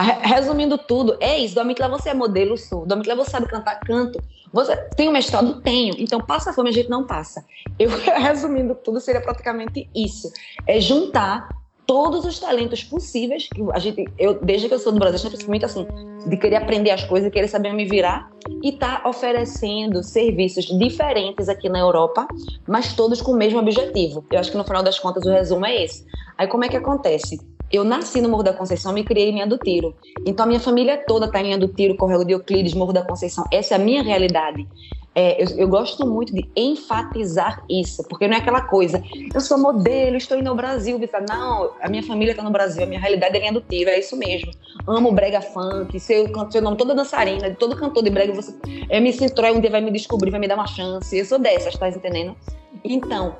Resumindo 0.00 0.78
tudo, 0.78 1.16
é 1.20 1.38
isso. 1.38 1.54
Domitila, 1.54 1.88
você 1.88 2.10
é 2.10 2.14
modelo, 2.14 2.56
sou. 2.56 2.86
Domitila, 2.86 3.16
você 3.16 3.30
sabe 3.30 3.46
cantar, 3.46 3.80
canto. 3.80 4.22
Você 4.52 4.76
tem 4.96 5.08
um 5.08 5.12
mestrado? 5.12 5.60
Tenho. 5.60 5.94
Então, 5.98 6.20
passa 6.20 6.52
fome, 6.52 6.70
a 6.70 6.72
gente 6.72 6.88
não 6.88 7.06
passa. 7.06 7.44
Eu, 7.78 7.90
resumindo 8.20 8.74
tudo, 8.74 9.00
seria 9.00 9.20
praticamente 9.20 9.88
isso. 9.94 10.30
É 10.66 10.80
juntar 10.80 11.48
todos 11.90 12.24
os 12.24 12.38
talentos 12.38 12.84
possíveis 12.84 13.48
que 13.48 13.60
a 13.72 13.78
gente, 13.80 14.04
eu 14.16 14.38
desde 14.40 14.68
que 14.68 14.74
eu 14.74 14.78
sou 14.78 14.92
do 14.92 15.00
Brasil, 15.00 15.28
muito 15.48 15.66
assim, 15.66 15.84
de 16.24 16.36
querer 16.36 16.54
aprender 16.54 16.92
as 16.92 17.02
coisas, 17.02 17.32
querer 17.32 17.48
saber 17.48 17.72
me 17.72 17.84
virar 17.84 18.30
e 18.62 18.70
tá 18.70 19.02
oferecendo 19.04 20.00
serviços 20.00 20.66
diferentes 20.66 21.48
aqui 21.48 21.68
na 21.68 21.80
Europa, 21.80 22.28
mas 22.64 22.92
todos 22.92 23.20
com 23.20 23.32
o 23.32 23.36
mesmo 23.36 23.58
objetivo. 23.58 24.24
Eu 24.30 24.38
acho 24.38 24.52
que 24.52 24.56
no 24.56 24.62
final 24.62 24.84
das 24.84 25.00
contas 25.00 25.26
o 25.26 25.30
resumo 25.30 25.66
é 25.66 25.82
esse. 25.82 26.06
Aí 26.38 26.46
como 26.46 26.64
é 26.64 26.68
que 26.68 26.76
acontece? 26.76 27.40
Eu 27.72 27.84
nasci 27.84 28.20
no 28.20 28.28
Morro 28.28 28.42
da 28.42 28.52
Conceição, 28.52 28.92
me 28.92 29.04
criei 29.04 29.28
em 29.28 29.32
Linha 29.32 29.46
do 29.46 29.56
Tiro. 29.56 29.94
Então 30.26 30.44
a 30.44 30.48
minha 30.48 30.60
família 30.60 31.02
toda 31.06 31.26
está 31.26 31.40
em 31.40 31.44
Linha 31.44 31.58
do 31.58 31.68
Tiro, 31.68 31.96
Correio 31.96 32.24
de 32.24 32.32
Euclides, 32.32 32.74
Morro 32.74 32.92
da 32.92 33.02
Conceição. 33.02 33.44
Essa 33.52 33.74
é 33.74 33.76
a 33.76 33.78
minha 33.78 34.02
realidade. 34.02 34.66
É, 35.12 35.42
eu, 35.42 35.48
eu, 35.58 35.68
gosto 35.68 36.06
muito 36.06 36.32
de 36.32 36.48
enfatizar 36.54 37.64
isso, 37.68 38.04
porque 38.08 38.28
não 38.28 38.36
é 38.36 38.38
aquela 38.38 38.60
coisa, 38.60 39.02
eu 39.34 39.40
sou 39.40 39.58
modelo, 39.58 40.16
estou 40.16 40.38
indo 40.38 40.48
ao 40.48 40.54
Brasil, 40.54 41.00
não, 41.28 41.72
a 41.80 41.88
minha 41.88 42.02
família 42.04 42.30
está 42.30 42.44
no 42.44 42.50
Brasil, 42.52 42.84
a 42.84 42.86
minha 42.86 43.00
realidade 43.00 43.36
é 43.36 43.40
linha 43.40 43.52
do 43.52 43.60
tiro, 43.60 43.90
é 43.90 43.98
isso 43.98 44.16
mesmo. 44.16 44.52
Amo 44.86 45.10
brega 45.10 45.40
funk, 45.40 45.98
se 45.98 46.14
eu 46.14 46.30
canto 46.30 46.52
seu 46.52 46.62
nome 46.62 46.76
toda 46.76 46.94
dançarina, 46.94 47.50
todo 47.56 47.74
cantor 47.74 48.04
de 48.04 48.10
brega, 48.10 48.32
você 48.32 48.54
é 48.88 49.00
me 49.00 49.12
Citroën 49.12 49.52
um 49.52 49.60
dia 49.60 49.70
vai 49.70 49.80
me 49.80 49.90
descobrir, 49.90 50.30
vai 50.30 50.38
me 50.38 50.46
dar 50.46 50.54
uma 50.54 50.68
chance, 50.68 51.18
eu 51.18 51.24
sou 51.24 51.40
dessas, 51.40 51.76
tá 51.76 51.88
entendendo? 51.88 52.36
Então, 52.84 53.34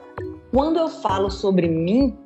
quando 0.53 0.77
eu 0.77 0.89
falo 0.89 1.31
sobre 1.31 1.69
mim, 1.69 2.19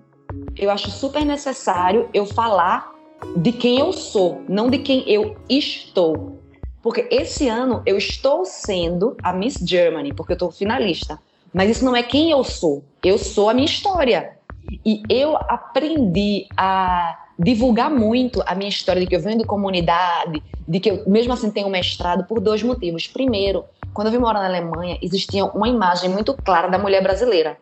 eu 0.57 0.71
acho 0.71 0.91
super 0.91 1.25
necessário 1.25 2.09
eu 2.15 2.27
falar 2.27 2.93
de 3.37 3.53
quem 3.53 3.79
eu 3.79 3.93
sou, 3.93 4.43
não 4.49 4.71
de 4.71 4.79
quem 4.79 5.09
eu 5.11 5.37
estou. 5.49 6.41
Porque 6.83 7.09
esse 7.11 7.49
ano 7.49 7.83
eu 7.87 7.97
estou 7.97 8.45
sendo 8.45 9.17
a 9.23 9.33
Miss 9.33 9.57
Germany, 9.57 10.13
porque 10.13 10.33
eu 10.33 10.37
estou 10.37 10.51
finalista. 10.51 11.19
Mas 11.53 11.71
isso 11.71 11.85
não 11.85 11.97
é 11.97 12.03
quem 12.03 12.31
eu 12.31 12.45
sou. 12.45 12.85
Eu 13.03 13.17
sou 13.17 13.49
a 13.49 13.55
minha 13.55 13.65
história. 13.65 14.37
E 14.85 15.03
eu 15.09 15.37
aprendi 15.37 16.47
a 16.57 17.19
divulgar 17.39 17.91
muito 17.91 18.43
a 18.47 18.55
minha 18.55 18.69
história 18.69 19.01
de 19.01 19.07
que 19.07 19.17
eu 19.17 19.21
venho 19.21 19.39
de 19.39 19.45
comunidade, 19.45 20.43
de 20.67 20.81
que 20.81 20.91
eu 20.91 21.09
mesmo 21.09 21.33
assim 21.33 21.51
tenho 21.51 21.69
mestrado 21.69 22.25
por 22.27 22.41
dois 22.41 22.63
motivos. 22.63 23.07
Primeiro, 23.07 23.65
quando 23.93 24.09
eu 24.09 24.13
vim 24.13 24.19
morar 24.19 24.41
na 24.41 24.47
Alemanha, 24.47 24.99
existia 25.01 25.45
uma 25.45 25.69
imagem 25.69 26.11
muito 26.11 26.35
clara 26.35 26.69
da 26.69 26.79
mulher 26.79 27.03
brasileira 27.03 27.59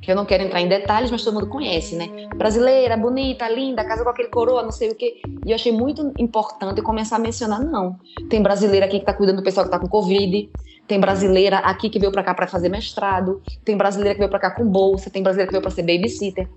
que 0.00 0.10
eu 0.10 0.16
não 0.16 0.24
quero 0.24 0.44
entrar 0.44 0.60
em 0.60 0.68
detalhes, 0.68 1.10
mas 1.10 1.22
todo 1.24 1.34
mundo 1.34 1.48
conhece, 1.48 1.96
né? 1.96 2.28
Brasileira, 2.36 2.96
bonita, 2.96 3.48
linda, 3.48 3.84
casa 3.84 4.04
com 4.04 4.10
aquele 4.10 4.28
coroa, 4.28 4.62
não 4.62 4.72
sei 4.72 4.90
o 4.90 4.94
quê. 4.94 5.20
E 5.44 5.50
eu 5.50 5.54
achei 5.54 5.72
muito 5.72 6.12
importante 6.18 6.82
começar 6.82 7.16
a 7.16 7.18
mencionar, 7.18 7.60
não. 7.60 7.96
Tem 8.28 8.42
brasileira 8.42 8.86
aqui 8.86 8.96
que 8.96 9.02
está 9.02 9.12
cuidando 9.12 9.36
do 9.36 9.42
pessoal 9.42 9.64
que 9.64 9.74
está 9.74 9.78
com 9.78 9.88
Covid, 9.88 10.50
tem 10.86 11.00
brasileira 11.00 11.58
aqui 11.58 11.90
que 11.90 11.98
veio 11.98 12.12
para 12.12 12.22
cá 12.22 12.34
para 12.34 12.46
fazer 12.46 12.68
mestrado, 12.68 13.42
tem 13.64 13.76
brasileira 13.76 14.14
que 14.14 14.20
veio 14.20 14.30
para 14.30 14.38
cá 14.38 14.50
com 14.52 14.64
bolsa, 14.64 15.10
tem 15.10 15.22
brasileira 15.22 15.48
que 15.48 15.52
veio 15.52 15.62
para 15.62 15.70
ser 15.70 15.82
babysitter. 15.82 16.48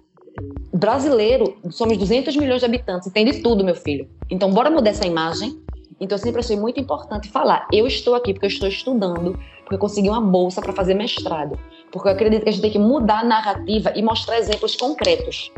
Brasileiro, 0.72 1.58
somos 1.72 1.98
200 1.98 2.36
milhões 2.38 2.60
de 2.60 2.66
habitantes, 2.66 3.12
tem 3.12 3.26
de 3.26 3.42
tudo, 3.42 3.64
meu 3.64 3.76
filho. 3.76 4.08
Então, 4.30 4.52
bora 4.52 4.70
mudar 4.70 4.92
essa 4.92 5.06
imagem. 5.06 5.60
Então, 6.00 6.16
eu 6.16 6.22
sempre 6.22 6.40
achei 6.40 6.56
muito 6.56 6.80
importante 6.80 7.28
falar: 7.30 7.68
eu 7.74 7.88
estou 7.88 8.16
aqui 8.16 8.34
porque 8.34 8.46
eu 8.46 8.50
estou 8.50 8.70
estudando, 8.70 9.38
porque 9.62 9.76
eu 9.76 9.80
consegui 9.80 10.10
uma 10.10 10.22
bolsa 10.22 10.62
para 10.62 10.72
fazer 10.72 10.94
mestrado. 10.94 11.58
Porque 11.92 12.08
eu 12.08 12.12
acredito 12.12 12.44
que 12.44 12.50
a 12.50 12.52
gente 12.52 12.62
tem 12.62 12.72
que 12.72 12.80
mudar 12.80 13.20
a 13.20 13.24
narrativa 13.24 13.92
e 13.96 14.02
mostrar 14.02 14.38
exemplos 14.38 14.76
concretos. 14.76 15.52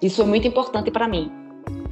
Isso 0.00 0.22
é 0.22 0.24
muito 0.24 0.46
importante 0.48 0.90
para 0.90 1.06
mim. 1.06 1.30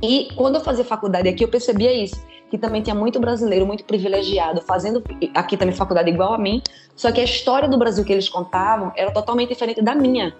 E 0.02 0.28
quando 0.34 0.56
eu 0.56 0.60
fazia 0.60 0.84
faculdade 0.84 1.28
aqui, 1.28 1.44
eu 1.44 1.48
percebia 1.48 1.92
isso. 1.92 2.20
que 2.50 2.58
também 2.58 2.82
tinha 2.82 2.96
muito 2.96 3.20
brasileiro, 3.20 3.64
muito 3.64 3.84
privilegiado, 3.84 4.60
fazendo 4.62 5.02
aqui 5.34 5.56
também 5.56 5.74
faculdade 5.74 6.10
igual 6.10 6.34
a 6.34 6.38
mim, 6.38 6.60
só 6.96 7.12
que 7.12 7.20
a 7.20 7.24
história 7.24 7.68
do 7.68 7.78
Brasil 7.78 8.04
que 8.04 8.12
eles 8.12 8.28
contavam 8.28 8.92
era 8.96 9.12
totalmente 9.12 9.50
diferente 9.50 9.80
da 9.80 9.94
minha. 9.94 10.34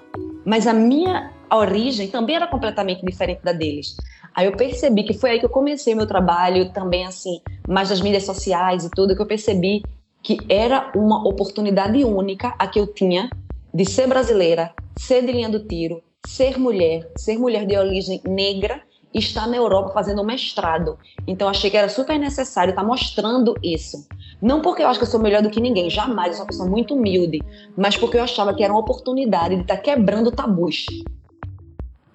Mas 0.45 0.67
a 0.67 0.73
minha 0.73 1.33
origem 1.53 2.09
também 2.09 2.35
era 2.35 2.49
completamente 2.49 3.05
diferente 3.05 3.43
da 3.45 3.53
deles. 3.53 3.97
Aí 4.35 4.47
eu 4.47 4.57
percebi 4.57 5.05
que 5.05 5.15
foi 5.15 5.31
aí 5.31 5.39
que 5.39 5.47
eu 5.47 5.51
comecei 5.51 5.95
meu 5.95 6.07
trabalho 6.07 6.73
também 6.73 7.07
assim, 7.07 7.41
mais 7.69 7.89
das 7.89 8.01
mídias 8.01 8.25
sociais 8.25 8.85
e 8.85 8.91
tudo, 8.91 9.15
que 9.15 9.23
eu 9.23 9.27
percebi 9.27 9.83
que 10.23 10.39
era 10.49 10.93
uma 10.95 11.27
oportunidade 11.27 12.05
única 12.05 12.55
a 12.59 12.67
que 12.67 12.79
eu 12.79 12.87
tinha 12.87 13.31
de 13.73 13.85
ser 13.85 14.07
brasileira, 14.07 14.75
ser 14.97 15.25
de 15.25 15.33
linha 15.33 15.49
do 15.49 15.61
tiro, 15.61 16.03
ser 16.27 16.59
mulher, 16.59 17.11
ser 17.17 17.39
mulher 17.39 17.67
de 17.67 17.77
origem 17.77 18.21
negra 18.27 18.83
e 19.12 19.19
estar 19.19 19.47
na 19.47 19.57
Europa 19.57 19.91
fazendo 19.93 20.25
mestrado. 20.25 20.99
Então 21.27 21.49
achei 21.49 21.71
que 21.71 21.77
era 21.77 21.89
super 21.89 22.19
necessário 22.19 22.71
estar 22.71 22.85
mostrando 22.85 23.55
isso. 23.62 24.07
Não 24.41 24.61
porque 24.62 24.83
eu 24.83 24.89
acho 24.89 24.99
que 24.99 25.05
eu 25.05 25.11
sou 25.11 25.21
melhor 25.21 25.43
do 25.43 25.50
que 25.50 25.61
ninguém, 25.61 25.91
jamais, 25.91 26.29
eu 26.29 26.35
sou 26.35 26.45
uma 26.45 26.49
pessoa 26.49 26.69
muito 26.69 26.95
humilde, 26.95 27.41
mas 27.77 27.97
porque 27.97 28.17
eu 28.17 28.23
achava 28.23 28.55
que 28.55 28.62
era 28.62 28.73
uma 28.73 28.81
oportunidade 28.81 29.57
de 29.57 29.62
estar 29.62 29.77
quebrando 29.79 30.31
tabus, 30.31 30.87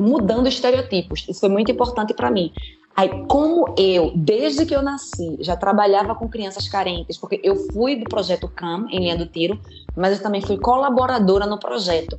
mudando 0.01 0.47
estereotipos. 0.47 1.25
Isso 1.29 1.39
foi 1.39 1.49
muito 1.49 1.71
importante 1.71 2.13
para 2.13 2.31
mim. 2.31 2.51
Aí, 2.95 3.09
como 3.27 3.75
eu, 3.77 4.13
desde 4.15 4.65
que 4.65 4.73
eu 4.73 4.81
nasci, 4.81 5.37
já 5.41 5.57
trabalhava 5.57 6.15
com 6.15 6.29
crianças 6.29 6.67
carentes, 6.69 7.17
porque 7.17 7.41
eu 7.43 7.55
fui 7.73 7.97
do 7.97 8.07
projeto 8.07 8.47
CAM, 8.47 8.87
em 8.89 8.99
linha 8.99 9.17
do 9.17 9.25
tiro, 9.25 9.59
mas 9.93 10.17
eu 10.17 10.23
também 10.23 10.41
fui 10.41 10.57
colaboradora 10.57 11.45
no 11.45 11.59
projeto. 11.59 12.17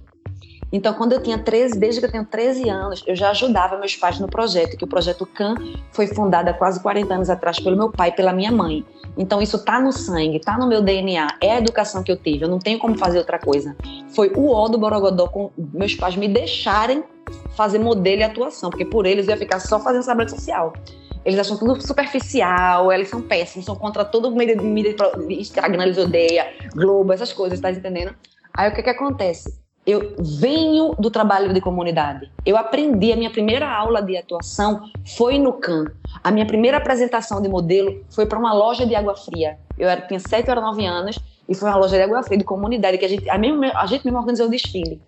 Então, 0.72 0.92
quando 0.94 1.12
eu 1.12 1.22
tinha 1.22 1.38
13, 1.38 1.78
desde 1.78 2.00
que 2.00 2.06
eu 2.06 2.10
tenho 2.10 2.24
13 2.24 2.68
anos, 2.68 3.04
eu 3.06 3.14
já 3.14 3.30
ajudava 3.30 3.78
meus 3.78 3.94
pais 3.94 4.18
no 4.18 4.26
projeto, 4.26 4.76
que 4.76 4.84
o 4.84 4.86
projeto 4.86 5.24
CAM 5.24 5.54
foi 5.92 6.06
fundado 6.08 6.50
há 6.50 6.52
quase 6.52 6.80
40 6.80 7.14
anos 7.14 7.30
atrás 7.30 7.60
pelo 7.60 7.76
meu 7.76 7.90
pai 7.90 8.08
e 8.08 8.12
pela 8.12 8.32
minha 8.32 8.50
mãe. 8.50 8.84
Então, 9.16 9.40
isso 9.40 9.64
tá 9.64 9.80
no 9.80 9.92
sangue, 9.92 10.40
tá 10.40 10.58
no 10.58 10.66
meu 10.66 10.82
DNA, 10.82 11.28
é 11.40 11.52
a 11.52 11.58
educação 11.58 12.02
que 12.02 12.10
eu 12.10 12.16
tive, 12.16 12.44
eu 12.44 12.48
não 12.48 12.58
tenho 12.58 12.78
como 12.78 12.98
fazer 12.98 13.18
outra 13.18 13.38
coisa. 13.38 13.76
Foi 14.08 14.32
o 14.34 14.50
ó 14.50 14.68
do 14.68 14.76
Borogodó 14.76 15.28
com 15.28 15.50
meus 15.56 15.94
pais 15.94 16.16
me 16.16 16.28
deixarem 16.28 17.04
fazer 17.56 17.78
modelo 17.78 18.20
e 18.20 18.24
atuação, 18.24 18.70
porque 18.70 18.84
por 18.84 19.06
eles 19.06 19.26
eu 19.26 19.34
ia 19.34 19.38
ficar 19.38 19.60
só 19.60 19.80
fazendo 19.80 20.04
trabalho 20.04 20.30
social. 20.30 20.72
Eles 21.24 21.40
acham 21.40 21.56
tudo 21.56 21.80
superficial, 21.84 22.92
eles 22.92 23.08
são 23.08 23.20
péssimos, 23.20 23.66
são 23.66 23.74
contra 23.74 24.04
todo 24.04 24.28
o 24.28 24.36
mídia, 24.36 24.56
mídia 24.56 24.94
Instagram, 25.28 25.84
eles 25.84 25.98
odeiam, 25.98 26.46
Globo, 26.74 27.12
essas 27.12 27.32
coisas, 27.32 27.58
tá 27.58 27.70
entendendo? 27.70 28.14
Aí 28.54 28.70
o 28.70 28.74
que 28.74 28.82
que 28.82 28.90
acontece? 28.90 29.65
Eu 29.86 30.16
venho 30.18 30.96
do 30.98 31.10
trabalho 31.10 31.54
de 31.54 31.60
comunidade. 31.60 32.28
Eu 32.44 32.56
aprendi, 32.56 33.12
a 33.12 33.16
minha 33.16 33.30
primeira 33.30 33.70
aula 33.70 34.02
de 34.02 34.16
atuação 34.16 34.90
foi 35.16 35.38
no 35.38 35.52
CAN. 35.52 35.84
A 36.24 36.32
minha 36.32 36.44
primeira 36.44 36.78
apresentação 36.78 37.40
de 37.40 37.48
modelo 37.48 38.04
foi 38.10 38.26
para 38.26 38.36
uma 38.36 38.52
loja 38.52 38.84
de 38.84 38.96
água 38.96 39.14
fria. 39.14 39.56
Eu 39.78 39.88
era, 39.88 40.00
tinha 40.00 40.18
7 40.18 40.50
ou 40.50 40.56
9 40.56 40.84
anos 40.84 41.20
e 41.48 41.54
foi 41.54 41.68
uma 41.68 41.78
loja 41.78 41.96
de 41.96 42.02
água 42.02 42.20
fria 42.24 42.36
de 42.36 42.44
comunidade 42.44 42.98
que 42.98 43.04
a 43.04 43.08
gente, 43.08 43.30
a, 43.30 43.38
mesmo, 43.38 43.64
a 43.64 43.86
gente 43.86 44.04
mesmo 44.04 44.18
organizou 44.18 44.48
o 44.48 44.50
desfile 44.50 45.00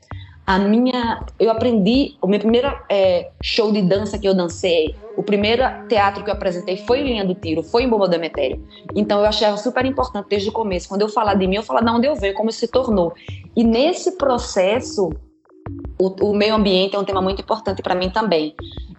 a 0.49 0.59
minha, 0.59 1.27
eu 1.39 1.51
aprendi, 1.51 2.17
o 2.23 2.27
meu 2.27 2.39
primeiro 2.39 2.75
é, 2.89 3.33
show 3.43 3.71
de 3.71 3.83
dança 3.83 4.19
que 4.19 4.27
eu 4.27 4.33
dancei, 4.33 4.95
o 5.15 5.23
primeiro 5.23 5.63
teatro 5.91 6.25
que 6.25 6.31
eu 6.31 6.35
apresentei 6.35 6.79
foi 6.79 7.01
em 7.01 7.05
Linha 7.05 7.25
do 7.27 7.35
Tiro, 7.35 7.63
foi 7.63 7.83
em 7.83 7.89
Bomba 7.89 8.09
do 8.09 8.15
Emetério. 8.15 8.59
Então 8.97 9.21
eu 9.21 9.27
achava 9.27 9.59
super 9.59 9.85
importante 9.85 10.27
desde 10.31 10.49
o 10.49 10.53
começo, 10.53 10.89
quando 10.89 11.03
eu 11.03 11.09
falar 11.11 11.35
de 11.35 11.47
mim, 11.47 11.57
eu 11.57 11.63
falar 11.63 11.83
de 11.83 11.91
onde 11.91 12.07
eu 12.07 12.15
venho, 12.17 12.33
como 12.33 12.51
se 12.51 12.67
tornou. 12.67 13.13
E 13.55 13.63
nesse 13.63 14.13
processo, 14.13 15.11
o, 16.01 16.31
o 16.31 16.35
meio 16.35 16.55
ambiente 16.55 16.97
é 16.97 16.99
um 16.99 17.05
tema 17.05 17.21
muito 17.21 17.43
importante 17.43 17.83
para 17.83 17.95
mim 17.95 18.09
também. 18.09 18.55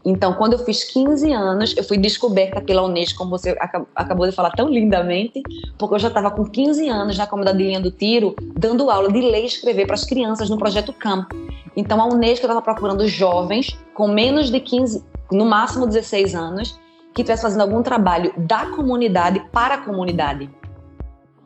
Então, 0.10 0.34
quando 0.34 0.54
eu 0.54 0.60
fiz 0.60 0.84
15 0.86 1.32
anos, 1.32 1.78
eu 1.78 1.84
fui 1.84 1.96
descoberta 1.96 2.60
pela 2.60 2.82
Unesco, 2.82 3.20
como 3.20 3.30
você 3.30 3.56
acabou 3.96 4.28
de 4.28 4.36
falar 4.36 4.50
tão 4.50 4.68
lindamente, 4.68 5.44
porque 5.78 5.94
eu 5.94 6.00
já 6.00 6.08
estava 6.08 6.32
com 6.32 6.44
15 6.44 6.90
anos 6.90 7.16
na 7.16 7.28
comunidade 7.28 7.60
de 7.60 7.64
linha 7.64 7.80
do 7.80 7.92
tiro, 7.92 8.36
dando 8.58 8.90
aula 8.90 9.12
de 9.12 9.22
ler 9.22 9.44
e 9.44 9.46
escrever 9.46 9.86
para 9.86 9.94
as 9.94 10.04
crianças 10.04 10.50
no 10.50 10.58
projeto 10.58 10.92
CAMP. 10.92 11.32
Então, 11.78 12.02
a 12.02 12.08
Unesco 12.08 12.44
estava 12.44 12.60
procurando 12.60 13.08
jovens 13.08 13.78
com 13.94 14.08
menos 14.08 14.50
de 14.50 14.60
15, 14.60 15.04
no 15.32 15.46
máximo 15.46 15.86
16 15.86 16.34
anos, 16.34 16.80
que 17.14 17.22
estivessem 17.22 17.44
fazendo 17.44 17.62
algum 17.62 17.84
trabalho 17.84 18.34
da 18.36 18.66
comunidade 18.66 19.40
para 19.52 19.76
a 19.76 19.78
comunidade. 19.78 20.50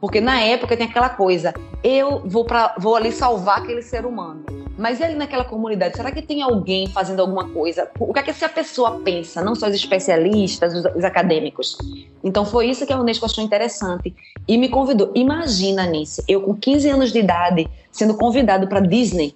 Porque 0.04 0.20
na 0.20 0.42
época 0.42 0.76
tem 0.76 0.86
aquela 0.86 1.08
coisa, 1.08 1.54
eu 1.82 2.24
vou, 2.26 2.44
pra, 2.44 2.76
vou 2.78 2.94
ali 2.94 3.10
salvar 3.10 3.60
aquele 3.60 3.82
ser 3.82 4.06
humano. 4.06 4.44
Mas 4.78 5.00
e 5.00 5.04
ali 5.06 5.16
naquela 5.16 5.46
comunidade, 5.46 5.96
será 5.96 6.12
que 6.12 6.22
tem 6.22 6.42
alguém 6.42 6.88
fazendo 6.88 7.22
alguma 7.22 7.48
coisa? 7.48 7.90
O 7.98 8.12
que 8.12 8.20
é 8.20 8.24
que 8.24 8.30
essa 8.30 8.50
pessoa 8.50 9.00
pensa? 9.00 9.42
Não 9.42 9.56
só 9.56 9.70
os 9.70 9.74
especialistas, 9.74 10.74
os, 10.74 10.84
os 10.94 11.06
acadêmicos. 11.06 11.78
Então 12.22 12.44
foi 12.44 12.70
isso 12.70 12.86
que 12.86 12.92
a 12.92 13.00
Unesco 13.00 13.26
achou 13.26 13.42
interessante 13.42 14.14
e 14.46 14.58
me 14.58 14.68
convidou. 14.68 15.10
Imagina, 15.16 15.86
Nice, 15.86 16.22
eu 16.28 16.42
com 16.42 16.54
15 16.54 16.90
anos 16.90 17.14
de 17.14 17.20
idade 17.20 17.70
sendo 17.90 18.18
convidado 18.18 18.68
para 18.68 18.82
Disney. 18.82 19.34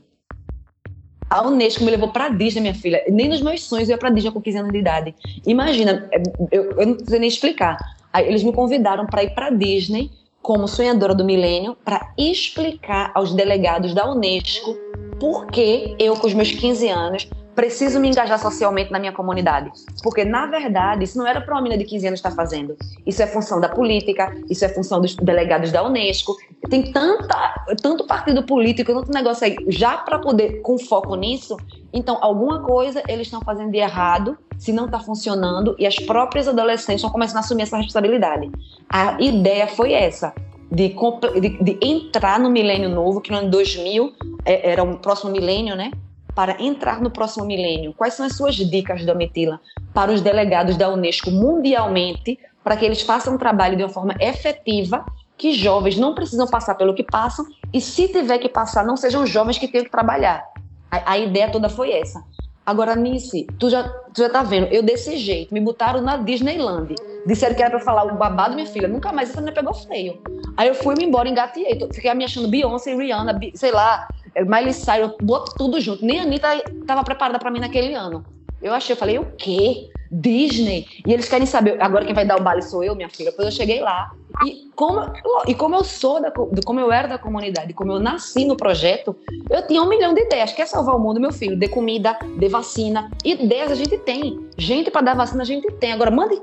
A 1.29 1.47
Unesco 1.47 1.85
me 1.85 1.91
levou 1.91 2.09
para 2.09 2.27
Disney, 2.27 2.59
minha 2.59 2.75
filha. 2.75 3.05
Nem 3.07 3.29
nos 3.29 3.41
meus 3.41 3.63
sonhos 3.63 3.87
eu 3.87 3.93
ia 3.93 3.97
para 3.97 4.09
Disney 4.09 4.31
com 4.31 4.41
15 4.41 4.57
anos 4.57 4.73
de 4.73 4.79
idade. 4.79 5.15
Imagina, 5.45 6.09
eu, 6.51 6.71
eu 6.71 6.87
não 6.87 6.97
sei 7.05 7.19
nem 7.19 7.29
explicar. 7.29 7.77
Aí 8.11 8.27
eles 8.27 8.43
me 8.43 8.51
convidaram 8.51 9.05
para 9.05 9.23
ir 9.23 9.33
para 9.33 9.49
Disney 9.49 10.11
como 10.41 10.67
sonhadora 10.67 11.13
do 11.13 11.25
milênio 11.25 11.75
para 11.83 12.13
explicar 12.17 13.11
aos 13.13 13.33
delegados 13.33 13.93
da 13.93 14.09
Unesco 14.09 14.75
por 15.19 15.47
que 15.47 15.95
eu, 15.99 16.15
com 16.15 16.27
os 16.27 16.33
meus 16.33 16.51
15 16.51 16.87
anos, 16.89 17.29
preciso 17.57 17.99
me 17.99 18.07
engajar 18.07 18.37
socialmente 18.37 18.91
na 18.91 18.99
minha 18.99 19.11
comunidade. 19.11 19.71
Porque, 20.03 20.23
na 20.23 20.45
verdade, 20.45 21.05
isso 21.05 21.17
não 21.17 21.25
era 21.25 21.41
para 21.41 21.55
uma 21.55 21.61
menina 21.63 21.83
de 21.83 21.89
15 21.89 22.07
anos 22.07 22.19
estar 22.19 22.29
fazendo. 22.29 22.77
Isso 23.03 23.19
é 23.23 23.25
função 23.25 23.59
da 23.59 23.67
política, 23.67 24.31
isso 24.47 24.63
é 24.63 24.69
função 24.69 25.01
dos 25.01 25.15
delegados 25.15 25.71
da 25.71 25.83
Unesco. 25.83 26.37
Tem 26.69 26.91
tanta, 26.91 27.65
tanto 27.81 28.05
partido 28.05 28.43
político, 28.43 28.93
tanto 28.93 29.11
negócio 29.11 29.43
aí, 29.43 29.55
já 29.69 29.97
para 29.97 30.19
poder, 30.19 30.61
com 30.61 30.77
foco 30.77 31.15
nisso. 31.15 31.57
Então, 31.91 32.19
alguma 32.21 32.61
coisa 32.61 33.01
eles 33.07 33.25
estão 33.25 33.41
fazendo 33.41 33.71
de 33.71 33.79
errado, 33.79 34.37
se 34.59 34.71
não 34.71 34.85
está 34.85 34.99
funcionando, 34.99 35.75
e 35.79 35.87
as 35.87 35.95
próprias 35.95 36.47
adolescentes 36.47 36.97
estão 36.97 37.09
começando 37.09 37.37
a 37.37 37.39
assumir 37.39 37.63
essa 37.63 37.77
responsabilidade. 37.77 38.51
A 38.87 39.19
ideia 39.19 39.65
foi 39.65 39.93
essa. 39.93 40.31
De, 40.69 40.93
de, 41.39 41.63
de 41.63 41.79
entrar 41.81 42.39
no 42.39 42.51
milênio 42.51 42.89
novo, 42.89 43.19
que 43.19 43.31
no 43.31 43.37
ano 43.37 43.49
2000 43.49 44.13
é, 44.45 44.73
era 44.73 44.83
o 44.83 44.99
próximo 44.99 45.31
milênio, 45.31 45.75
né? 45.75 45.91
Para 46.37 46.61
entrar 46.61 47.01
no 47.01 47.09
próximo 47.09 47.43
milênio? 47.45 47.95
Quais 47.97 48.13
são 48.13 48.23
as 48.23 48.37
suas 48.37 48.53
dicas, 48.55 49.03
Domitila, 49.03 49.59
para 49.91 50.11
os 50.11 50.21
delegados 50.21 50.77
da 50.77 50.87
Unesco 50.87 51.31
mundialmente, 51.31 52.37
para 52.63 52.77
que 52.77 52.85
eles 52.85 53.01
façam 53.01 53.33
um 53.33 53.37
trabalho 53.39 53.75
de 53.75 53.81
uma 53.81 53.89
forma 53.89 54.13
efetiva, 54.19 55.03
que 55.35 55.51
jovens 55.53 55.97
não 55.97 56.13
precisam 56.13 56.45
passar 56.45 56.75
pelo 56.75 56.93
que 56.93 57.03
passam, 57.03 57.43
e 57.73 57.81
se 57.81 58.07
tiver 58.09 58.37
que 58.37 58.49
passar, 58.49 58.85
não 58.85 58.95
sejam 58.95 59.25
jovens 59.25 59.57
que 59.57 59.67
tenham 59.67 59.83
que 59.83 59.89
trabalhar. 59.89 60.43
A, 60.91 61.13
a 61.13 61.17
ideia 61.17 61.49
toda 61.49 61.69
foi 61.69 61.91
essa. 61.91 62.23
Agora, 62.63 62.95
Nice, 62.95 63.47
tu 63.57 63.67
já, 63.71 63.89
tu 64.13 64.21
já 64.21 64.29
tá 64.29 64.43
vendo, 64.43 64.67
eu 64.67 64.83
desse 64.83 65.17
jeito, 65.17 65.51
me 65.51 65.59
botaram 65.59 66.01
na 66.01 66.17
Disneyland. 66.17 66.93
Disseram 67.25 67.55
que 67.55 67.63
era 67.63 67.71
pra 67.71 67.79
falar 67.79 68.05
o 68.05 68.15
babado, 68.15 68.53
minha 68.53 68.67
filha. 68.67 68.87
Nunca 68.87 69.11
mais 69.11 69.29
essa 69.29 69.41
menina 69.41 69.55
pegou 69.55 69.73
feio. 69.73 70.21
Aí 70.55 70.67
eu 70.67 70.75
fui-me 70.75 71.03
embora, 71.03 71.27
engateei. 71.27 71.79
Fiquei 71.93 72.13
me 72.13 72.25
achando 72.25 72.47
Beyoncé, 72.47 72.93
Rihanna, 72.93 73.39
sei 73.55 73.71
lá, 73.71 74.07
Miley 74.45 74.73
Cyrus, 74.73 75.13
botou 75.21 75.53
tudo 75.55 75.79
junto. 75.79 76.05
Nem 76.05 76.19
a 76.19 76.23
Anitta 76.23 76.55
estava 76.55 77.03
preparada 77.03 77.39
para 77.39 77.51
mim 77.51 77.59
naquele 77.59 77.93
ano. 77.93 78.25
Eu 78.61 78.73
achei, 78.73 78.93
eu 78.93 78.97
falei, 78.97 79.19
o 79.19 79.25
quê? 79.37 79.89
Disney? 80.11 80.87
E 81.05 81.13
eles 81.13 81.27
querem 81.27 81.45
saber, 81.45 81.81
agora 81.81 82.05
quem 82.05 82.13
vai 82.13 82.25
dar 82.25 82.39
o 82.39 82.43
baile 82.43 82.61
sou 82.61 82.83
eu, 82.83 82.95
minha 82.95 83.09
filha. 83.09 83.31
Depois 83.31 83.47
eu 83.47 83.51
cheguei 83.51 83.81
lá. 83.81 84.11
E 84.45 84.69
como, 84.75 85.01
e 85.47 85.53
como 85.53 85.75
eu 85.75 85.83
sou, 85.83 86.21
da, 86.21 86.31
como 86.31 86.79
eu 86.79 86.91
era 86.91 87.07
da 87.07 87.17
comunidade, 87.17 87.73
como 87.73 87.91
eu 87.91 87.99
nasci 87.99 88.45
no 88.45 88.55
projeto, 88.55 89.15
eu 89.49 89.65
tinha 89.65 89.81
um 89.81 89.89
milhão 89.89 90.13
de 90.13 90.21
ideias. 90.21 90.53
Quer 90.53 90.67
salvar 90.67 90.95
o 90.95 90.99
mundo, 90.99 91.19
meu 91.19 91.31
filho? 91.31 91.57
De 91.57 91.67
comida, 91.67 92.17
de 92.37 92.47
vacina. 92.47 93.09
Ideias 93.23 93.71
a 93.71 93.75
gente 93.75 93.97
tem. 93.97 94.47
Gente 94.57 94.91
para 94.91 95.01
dar 95.01 95.15
vacina 95.15 95.43
a 95.43 95.45
gente 95.45 95.71
tem. 95.73 95.91
Agora, 95.91 96.11
mande 96.11 96.41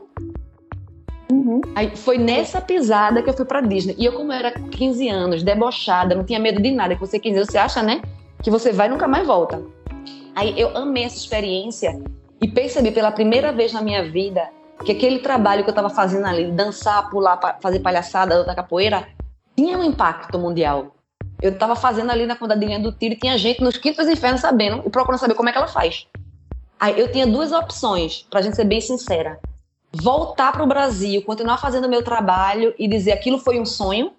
Uhum. 1.30 1.60
Aí 1.74 1.96
foi 1.96 2.18
nessa 2.18 2.60
pisada 2.60 3.22
que 3.22 3.28
eu 3.28 3.34
fui 3.34 3.44
pra 3.44 3.60
Disney. 3.60 3.94
E 3.98 4.04
eu, 4.04 4.12
como 4.12 4.32
eu 4.32 4.36
era 4.36 4.50
15 4.52 5.08
anos, 5.08 5.42
debochada, 5.42 6.14
não 6.14 6.24
tinha 6.24 6.38
medo 6.38 6.60
de 6.60 6.70
nada, 6.70 6.94
que 6.94 7.00
você 7.00 7.18
15 7.18 7.36
anos, 7.36 7.50
você 7.50 7.58
acha, 7.58 7.82
né? 7.82 8.02
Que 8.42 8.50
você 8.50 8.72
vai 8.72 8.88
e 8.88 8.90
nunca 8.90 9.08
mais 9.08 9.26
volta. 9.26 9.62
Aí 10.34 10.58
eu 10.58 10.76
amei 10.76 11.04
essa 11.04 11.16
experiência 11.16 12.00
e 12.40 12.48
percebi 12.48 12.90
pela 12.90 13.10
primeira 13.10 13.52
vez 13.52 13.72
na 13.72 13.80
minha 13.80 14.04
vida 14.04 14.48
que 14.84 14.92
aquele 14.92 15.20
trabalho 15.20 15.62
que 15.62 15.70
eu 15.70 15.72
estava 15.72 15.88
fazendo 15.88 16.26
ali, 16.26 16.50
dançar, 16.50 17.08
pular, 17.08 17.38
fazer 17.62 17.78
palhaçada 17.80 18.44
da 18.44 18.54
capoeira, 18.54 19.06
tinha 19.56 19.78
um 19.78 19.84
impacto 19.84 20.38
mundial. 20.38 20.94
Eu 21.40 21.52
estava 21.52 21.76
fazendo 21.76 22.10
ali 22.10 22.26
na 22.26 22.36
comunidade 22.36 22.82
do 22.82 22.92
tiro 22.92 23.16
tinha 23.16 23.38
gente 23.38 23.62
nos 23.62 23.76
quintos 23.76 24.08
infernos 24.08 24.40
sabendo 24.40 24.82
e 24.84 24.90
procurando 24.90 25.20
saber 25.20 25.34
como 25.34 25.48
é 25.48 25.52
que 25.52 25.58
ela 25.58 25.68
faz. 25.68 26.06
Aí 26.78 26.98
eu 26.98 27.10
tinha 27.10 27.26
duas 27.26 27.52
opções, 27.52 28.26
pra 28.28 28.42
gente 28.42 28.56
ser 28.56 28.64
bem 28.64 28.80
sincera 28.80 29.38
voltar 30.02 30.52
para 30.52 30.62
o 30.62 30.66
Brasil, 30.66 31.22
continuar 31.22 31.58
fazendo 31.58 31.88
meu 31.88 32.02
trabalho 32.02 32.74
e 32.78 32.88
dizer 32.88 33.12
aquilo 33.12 33.38
foi 33.38 33.60
um 33.60 33.64
sonho, 33.64 34.12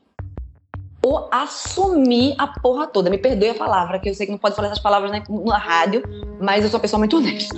ou 1.06 1.28
assumir 1.32 2.34
a 2.38 2.48
porra 2.48 2.88
toda. 2.88 3.10
Me 3.10 3.18
perdoe 3.18 3.50
a 3.50 3.56
palavra, 3.56 4.00
que 4.00 4.10
eu 4.10 4.16
sei 4.16 4.26
que 4.26 4.32
não 4.32 4.40
pode 4.40 4.56
falar 4.56 4.70
essas 4.70 4.80
palavras 4.80 5.12
na, 5.12 5.22
na 5.30 5.58
rádio, 5.58 6.02
mas 6.42 6.64
eu 6.64 6.70
sou 6.70 6.78
uma 6.78 6.82
pessoa 6.82 6.98
muito 6.98 7.18
honesta. 7.18 7.56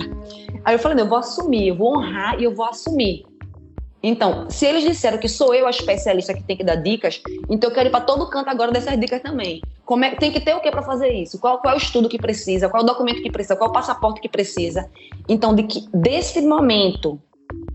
Aí 0.64 0.74
eu 0.74 0.78
falei, 0.78 0.96
não, 0.96 1.04
eu 1.04 1.08
vou 1.08 1.18
assumir, 1.18 1.68
eu 1.68 1.76
vou 1.76 1.96
honrar 1.96 2.38
e 2.38 2.44
eu 2.44 2.54
vou 2.54 2.66
assumir. 2.66 3.24
Então, 4.02 4.48
se 4.48 4.66
eles 4.66 4.84
disseram 4.84 5.18
que 5.18 5.28
sou 5.28 5.54
eu 5.54 5.66
a 5.66 5.70
especialista 5.70 6.34
que 6.34 6.42
tem 6.42 6.56
que 6.56 6.62
dar 6.62 6.76
dicas, 6.76 7.20
então 7.48 7.70
eu 7.70 7.74
quero 7.74 7.88
ir 7.88 7.90
para 7.90 8.02
todo 8.02 8.28
canto 8.28 8.48
agora 8.48 8.70
dessas 8.70 8.98
dicas 8.98 9.20
também. 9.22 9.60
Como 9.84 10.04
é, 10.04 10.14
tem 10.14 10.30
que 10.30 10.40
ter 10.40 10.54
o 10.54 10.60
que 10.60 10.70
para 10.70 10.82
fazer 10.82 11.10
isso? 11.12 11.38
Qual, 11.38 11.58
qual 11.58 11.72
é 11.72 11.76
o 11.76 11.80
estudo 11.80 12.08
que 12.08 12.18
precisa? 12.18 12.68
Qual 12.68 12.82
é 12.82 12.84
o 12.84 12.86
documento 12.86 13.22
que 13.22 13.30
precisa? 13.30 13.56
Qual 13.56 13.68
é 13.68 13.70
o 13.70 13.72
passaporte 13.72 14.20
que 14.20 14.28
precisa? 14.28 14.88
Então, 15.28 15.54
de 15.54 15.64
que, 15.64 15.88
desse 15.92 16.40
momento 16.42 17.18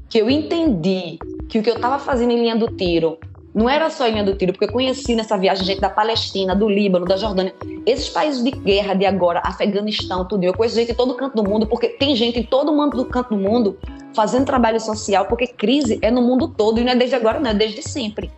que 0.10 0.20
eu 0.20 0.30
entendi 0.30 1.18
que 1.50 1.60
o 1.60 1.64
que 1.64 1.70
eu 1.70 1.76
estava 1.76 2.00
fazendo 2.00 2.32
em 2.32 2.40
linha 2.40 2.56
do 2.56 2.68
tiro 2.68 3.18
não 3.54 3.70
era 3.70 3.90
só 3.90 4.08
em 4.08 4.12
linha 4.14 4.24
do 4.24 4.36
tiro, 4.36 4.52
porque 4.52 4.66
eu 4.66 4.72
conheci 4.72 5.16
nessa 5.16 5.38
viagem 5.38 5.64
gente 5.64 5.80
da 5.80 5.90
Palestina, 5.90 6.56
do 6.56 6.68
Líbano, 6.68 7.06
da 7.06 7.18
Jordânia, 7.18 7.54
esses 7.86 8.10
países 8.10 8.44
de 8.44 8.50
guerra 8.50 8.96
de 8.96 9.06
agora, 9.06 9.42
Afeganistão, 9.44 10.28
tudo. 10.28 10.44
Eu 10.44 10.54
conheço 10.54 10.76
gente 10.76 10.92
em 10.92 10.96
todo 10.96 11.14
canto 11.16 11.36
do 11.36 11.48
mundo, 11.48 11.68
porque 11.68 11.90
tem 11.90 12.16
gente 12.16 12.40
em 12.40 12.44
todo 12.44 12.74
mundo 12.74 12.98
do 12.98 13.06
canto 13.06 13.30
do 13.30 13.38
mundo 13.38 13.78
fazendo 14.16 14.46
trabalho 14.46 14.80
social, 14.80 15.26
porque 15.26 15.48
crise 15.48 16.00
é 16.02 16.10
no 16.10 16.22
mundo 16.22 16.48
todo 16.48 16.80
e 16.80 16.84
não 16.84 16.94
é 16.94 16.96
desde 16.96 17.16
agora, 17.16 17.40
não 17.40 17.52
é 17.52 17.54
desde 17.54 17.84
sempre. 17.84 18.32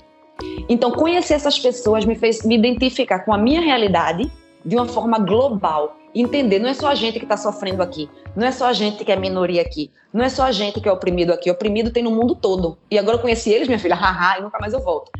Então, 0.67 0.91
conhecer 0.91 1.35
essas 1.35 1.57
pessoas 1.57 2.03
me 2.03 2.15
fez 2.15 2.43
me 2.43 2.55
identificar 2.55 3.19
com 3.19 3.33
a 3.33 3.37
minha 3.37 3.61
realidade 3.61 4.29
de 4.65 4.75
uma 4.75 4.87
forma 4.87 5.19
global. 5.19 5.97
Entender, 6.13 6.59
não 6.59 6.69
é 6.69 6.73
só 6.73 6.87
a 6.87 6.95
gente 6.95 7.19
que 7.19 7.25
está 7.25 7.35
sofrendo 7.35 7.83
aqui, 7.83 8.09
não 8.35 8.47
é 8.47 8.51
só 8.51 8.67
a 8.67 8.73
gente 8.73 9.03
que 9.03 9.11
é 9.11 9.15
minoria 9.17 9.61
aqui, 9.61 9.91
não 10.13 10.23
é 10.23 10.29
só 10.29 10.43
a 10.43 10.51
gente 10.51 10.79
que 10.79 10.87
é 10.87 10.91
oprimido 10.91 11.33
aqui, 11.33 11.51
oprimido 11.51 11.91
tem 11.91 12.01
no 12.01 12.11
mundo 12.11 12.33
todo. 12.33 12.77
E 12.89 12.97
agora 12.97 13.17
eu 13.17 13.21
conheci 13.21 13.49
eles, 13.49 13.67
minha 13.67 13.79
filha, 13.79 13.95
haha, 13.99 14.39
e 14.39 14.41
nunca 14.41 14.57
mais 14.57 14.73
eu 14.73 14.79
volto. 14.79 15.11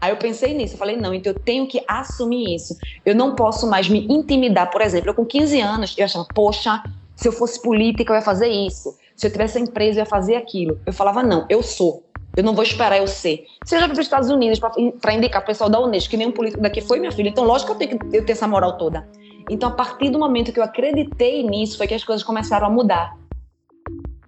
Aí 0.00 0.10
eu 0.10 0.16
pensei 0.16 0.54
nisso, 0.54 0.74
eu 0.74 0.78
falei, 0.78 0.96
não, 0.96 1.12
então 1.12 1.32
eu 1.32 1.38
tenho 1.38 1.66
que 1.66 1.82
assumir 1.88 2.54
isso. 2.54 2.76
Eu 3.04 3.14
não 3.14 3.34
posso 3.34 3.68
mais 3.68 3.88
me 3.88 4.06
intimidar, 4.08 4.70
por 4.70 4.80
exemplo, 4.80 5.10
eu 5.10 5.14
com 5.14 5.24
15 5.24 5.60
anos, 5.60 5.94
eu 5.96 6.04
achava, 6.04 6.26
poxa, 6.32 6.82
se 7.16 7.26
eu 7.26 7.32
fosse 7.32 7.60
política 7.60 8.12
eu 8.12 8.16
ia 8.16 8.22
fazer 8.22 8.48
isso, 8.48 8.96
se 9.16 9.26
eu 9.26 9.32
tivesse 9.32 9.58
empresa 9.58 9.98
eu 9.98 10.02
ia 10.02 10.06
fazer 10.06 10.36
aquilo. 10.36 10.78
Eu 10.86 10.92
falava, 10.92 11.22
não, 11.22 11.46
eu 11.48 11.62
sou. 11.62 12.04
Eu 12.36 12.42
não 12.42 12.54
vou 12.54 12.64
esperar 12.64 12.98
eu 12.98 13.06
ser. 13.06 13.46
Se 13.64 13.78
já 13.78 13.86
para 13.86 13.92
os 13.92 13.98
Estados 13.98 14.28
Unidos 14.28 14.58
para 15.00 15.14
indicar 15.14 15.42
o 15.42 15.44
pessoal 15.44 15.70
da 15.70 15.80
Unesco, 15.80 16.10
que 16.10 16.16
nenhum 16.16 16.32
político 16.32 16.62
daqui 16.62 16.80
foi, 16.80 16.98
minha 16.98 17.12
filha, 17.12 17.28
então 17.28 17.44
lógico 17.44 17.74
que 17.76 17.84
eu 17.84 17.88
tenho 17.88 17.98
que 17.98 18.16
eu 18.16 18.26
ter 18.26 18.32
essa 18.32 18.48
moral 18.48 18.76
toda. 18.76 19.08
Então, 19.48 19.68
a 19.68 19.72
partir 19.72 20.10
do 20.10 20.18
momento 20.18 20.52
que 20.52 20.58
eu 20.58 20.64
acreditei 20.64 21.42
nisso, 21.42 21.76
foi 21.76 21.86
que 21.86 21.94
as 21.94 22.02
coisas 22.02 22.24
começaram 22.24 22.66
a 22.66 22.70
mudar. 22.70 23.16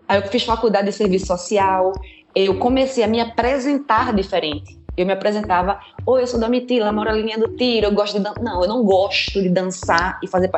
Aí 0.07 0.21
eu 0.21 0.29
fiz 0.29 0.45
faculdade 0.45 0.87
de 0.87 0.93
serviço 0.93 1.27
social, 1.27 1.93
eu 2.35 2.59
comecei 2.59 3.03
a 3.03 3.09
me 3.09 3.21
apresentar 3.21 4.13
diferente. 4.13 4.79
Eu 4.97 5.05
me 5.05 5.13
apresentava, 5.13 5.79
oi, 6.07 6.23
eu 6.23 6.27
sou 6.27 6.41
da 6.41 6.49
Mitila, 6.49 6.91
moro 6.91 7.11
na 7.11 7.17
linha 7.17 7.39
do 7.39 7.49
tiro, 7.49 7.87
eu 7.87 7.93
gosto 7.93 8.17
de 8.17 8.25
dançar. 8.25 8.43
Não, 8.43 8.63
eu 8.63 8.69
não 8.69 8.83
gosto 8.83 9.43
de 9.43 9.49
dançar 9.49 10.19
e 10.23 10.27
fazer. 10.27 10.51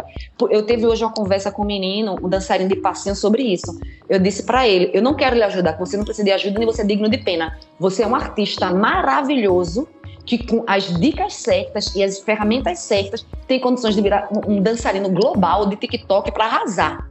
Eu 0.49 0.65
teve 0.65 0.87
hoje 0.87 1.05
uma 1.05 1.13
conversa 1.13 1.51
com 1.51 1.63
um 1.63 1.67
menino, 1.67 2.17
um 2.23 2.29
dançarino 2.29 2.69
de 2.69 2.77
passinho, 2.77 3.17
sobre 3.17 3.43
isso. 3.43 3.79
Eu 4.09 4.21
disse 4.21 4.45
para 4.45 4.69
ele: 4.69 4.91
eu 4.95 5.03
não 5.03 5.15
quero 5.15 5.35
lhe 5.35 5.43
ajudar, 5.43 5.77
você 5.77 5.97
não 5.97 6.05
precisa 6.05 6.25
de 6.25 6.31
ajuda 6.31 6.59
nem 6.59 6.67
você 6.67 6.83
é 6.83 6.85
digno 6.85 7.09
de 7.09 7.19
pena. 7.19 7.59
Você 7.81 8.05
é 8.05 8.07
um 8.07 8.15
artista 8.15 8.73
maravilhoso 8.73 9.89
que 10.25 10.47
com 10.47 10.63
as 10.67 10.85
dicas 11.01 11.35
certas 11.35 11.95
e 11.97 12.05
as 12.05 12.21
ferramentas 12.21 12.81
certas 12.81 13.27
tem 13.47 13.59
condições 13.59 13.95
de 13.95 14.03
virar 14.03 14.29
um 14.47 14.61
dançarino 14.61 15.09
global 15.09 15.67
de 15.67 15.77
TikTok 15.77 16.31
para 16.33 16.45
arrasar. 16.45 17.09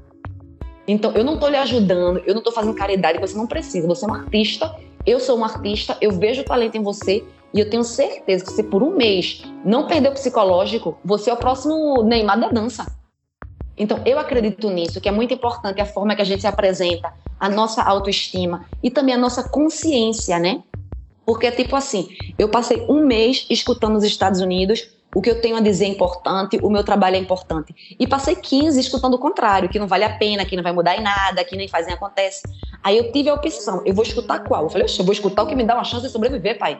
Então, 0.87 1.11
eu 1.13 1.23
não 1.23 1.33
estou 1.33 1.49
lhe 1.49 1.57
ajudando, 1.57 2.21
eu 2.25 2.33
não 2.33 2.39
estou 2.39 2.53
fazendo 2.53 2.73
caridade, 2.73 3.19
você 3.19 3.35
não 3.35 3.47
precisa. 3.47 3.85
Você 3.87 4.05
é 4.05 4.07
um 4.07 4.13
artista 4.13 4.73
eu 5.07 5.21
sou 5.21 5.39
um 5.39 5.43
artista, 5.45 5.97
eu 6.01 6.11
vejo 6.11 6.41
o 6.41 6.45
talento 6.45 6.75
em 6.75 6.83
você 6.83 7.23
e 7.53 7.59
eu 7.61 7.69
tenho 7.69 7.83
certeza 7.83 8.43
que 8.43 8.51
se 8.51 8.61
por 8.61 8.83
um 8.83 8.93
mês 8.93 9.41
não 9.63 9.87
perder 9.87 10.09
o 10.09 10.13
psicológico, 10.13 10.99
você 11.03 11.29
é 11.29 11.33
o 11.33 11.37
próximo 11.37 12.03
Neymar 12.03 12.37
da 12.37 12.49
dança. 12.49 12.85
Então, 13.77 14.01
eu 14.05 14.19
acredito 14.19 14.69
nisso, 14.69 14.99
que 14.99 15.07
é 15.07 15.11
muito 15.11 15.33
importante 15.33 15.79
a 15.79 15.85
forma 15.85 16.15
que 16.15 16.21
a 16.21 16.25
gente 16.25 16.41
se 16.41 16.47
apresenta, 16.47 17.13
a 17.39 17.47
nossa 17.47 17.81
autoestima 17.83 18.65
e 18.83 18.91
também 18.91 19.15
a 19.15 19.17
nossa 19.17 19.47
consciência, 19.47 20.37
né? 20.39 20.61
Porque 21.25 21.47
é 21.47 21.51
tipo 21.51 21.75
assim, 21.75 22.09
eu 22.37 22.49
passei 22.49 22.85
um 22.89 23.05
mês 23.05 23.45
escutando 23.49 23.95
os 23.95 24.03
Estados 24.03 24.41
Unidos, 24.41 24.89
o 25.17 25.21
que 25.21 25.31
eu 25.31 25.41
tenho 25.41 25.57
a 25.57 25.59
dizer 25.59 25.85
é 25.85 25.87
importante, 25.87 26.59
o 26.61 26.69
meu 26.69 26.83
trabalho 26.83 27.15
é 27.15 27.19
importante. 27.19 27.73
E 27.99 28.05
passei 28.05 28.35
15 28.35 28.79
escutando 28.79 29.15
o 29.15 29.17
contrário, 29.17 29.67
que 29.67 29.79
não 29.79 29.87
vale 29.87 30.03
a 30.03 30.15
pena, 30.15 30.45
que 30.45 30.55
não 30.55 30.61
vai 30.61 30.71
mudar 30.71 30.95
em 30.95 31.01
nada, 31.01 31.43
que 31.43 31.55
nem 31.55 31.67
faz 31.67 31.87
nem 31.87 31.95
acontece. 31.95 32.43
Aí 32.83 32.99
eu 32.99 33.11
tive 33.11 33.27
a 33.27 33.33
opção, 33.33 33.81
eu 33.83 33.95
vou 33.95 34.03
escutar 34.03 34.43
qual? 34.43 34.65
Eu 34.65 34.69
falei, 34.69 34.85
eu 34.87 35.03
vou 35.03 35.11
escutar 35.11 35.41
o 35.41 35.47
que 35.47 35.55
me 35.55 35.63
dá 35.63 35.73
uma 35.73 35.83
chance 35.83 36.05
de 36.05 36.11
sobreviver, 36.11 36.59
pai. 36.59 36.79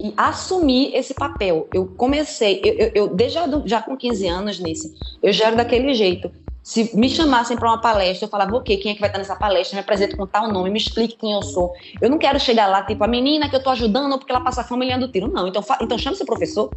E 0.00 0.12
assumir 0.16 0.96
esse 0.96 1.14
papel. 1.14 1.68
Eu 1.72 1.86
comecei, 1.96 2.60
eu, 2.64 2.74
eu, 2.74 2.90
eu 2.92 3.08
desde 3.14 3.34
já, 3.34 3.46
já 3.64 3.80
com 3.80 3.96
15 3.96 4.26
anos 4.26 4.58
nisso, 4.58 4.92
eu 5.22 5.32
já 5.32 5.46
era 5.46 5.54
daquele 5.54 5.94
jeito. 5.94 6.28
Se 6.68 6.94
me 6.94 7.08
chamassem 7.08 7.56
para 7.56 7.66
uma 7.66 7.80
palestra, 7.80 8.26
eu 8.26 8.28
falava, 8.28 8.54
ok, 8.54 8.76
quem 8.76 8.92
é 8.92 8.94
que 8.94 9.00
vai 9.00 9.08
estar 9.08 9.16
nessa 9.16 9.34
palestra? 9.34 9.74
Me 9.74 9.80
apresento 9.80 10.18
com 10.18 10.26
tal 10.26 10.52
nome, 10.52 10.68
me 10.68 10.76
explique 10.76 11.16
quem 11.16 11.32
eu 11.32 11.42
sou. 11.42 11.72
Eu 11.98 12.10
não 12.10 12.18
quero 12.18 12.38
chegar 12.38 12.66
lá, 12.66 12.82
tipo, 12.82 13.02
a 13.02 13.08
menina 13.08 13.48
que 13.48 13.54
eu 13.54 13.58
estou 13.58 13.72
ajudando 13.72 14.18
porque 14.18 14.30
ela 14.30 14.42
passa 14.42 14.62
fome 14.62 14.86
e 14.86 14.98
do 14.98 15.08
tiro. 15.08 15.28
Não, 15.28 15.48
então, 15.48 15.64
então 15.80 15.96
chame 15.96 16.14
seu 16.14 16.26
professor. 16.26 16.68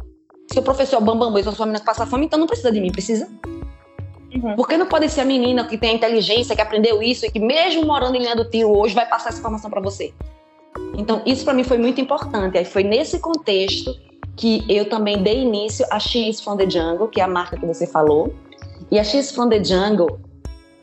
Se 0.50 0.58
o 0.58 0.62
professor 0.62 0.96
é 0.96 0.98
o 0.98 1.02
bambambam 1.02 1.38
e 1.38 1.42
sua 1.42 1.66
menina 1.66 1.78
que 1.78 1.84
passa 1.84 2.06
fome, 2.06 2.24
então 2.24 2.38
não 2.38 2.46
precisa 2.46 2.72
de 2.72 2.80
mim, 2.80 2.90
precisa? 2.90 3.28
Uhum. 4.34 4.56
Porque 4.56 4.78
não 4.78 4.86
pode 4.86 5.10
ser 5.10 5.20
a 5.20 5.24
menina 5.26 5.66
que 5.66 5.76
tem 5.76 5.90
a 5.90 5.92
inteligência, 5.92 6.56
que 6.56 6.62
aprendeu 6.62 7.02
isso 7.02 7.26
e 7.26 7.30
que 7.30 7.38
mesmo 7.38 7.84
morando 7.84 8.16
em 8.16 8.20
linha 8.20 8.34
do 8.34 8.48
tiro 8.48 8.74
hoje 8.74 8.94
vai 8.94 9.06
passar 9.06 9.28
essa 9.28 9.40
informação 9.40 9.70
para 9.70 9.82
você. 9.82 10.14
Então, 10.96 11.20
isso 11.26 11.44
para 11.44 11.52
mim 11.52 11.64
foi 11.64 11.76
muito 11.76 12.00
importante. 12.00 12.56
Aí 12.56 12.64
foi 12.64 12.82
nesse 12.82 13.18
contexto 13.18 13.94
que 14.36 14.64
eu 14.70 14.88
também 14.88 15.22
dei 15.22 15.42
início 15.42 15.84
a 15.90 15.98
X 15.98 16.40
from 16.40 16.56
the 16.56 16.70
Jungle, 16.70 17.08
que 17.08 17.20
é 17.20 17.24
a 17.24 17.28
marca 17.28 17.58
que 17.58 17.66
você 17.66 17.86
falou. 17.86 18.34
E 18.92 18.98
a 18.98 19.04
X 19.04 19.30
from 19.30 19.48
the 19.48 19.64
Jungle, 19.64 20.20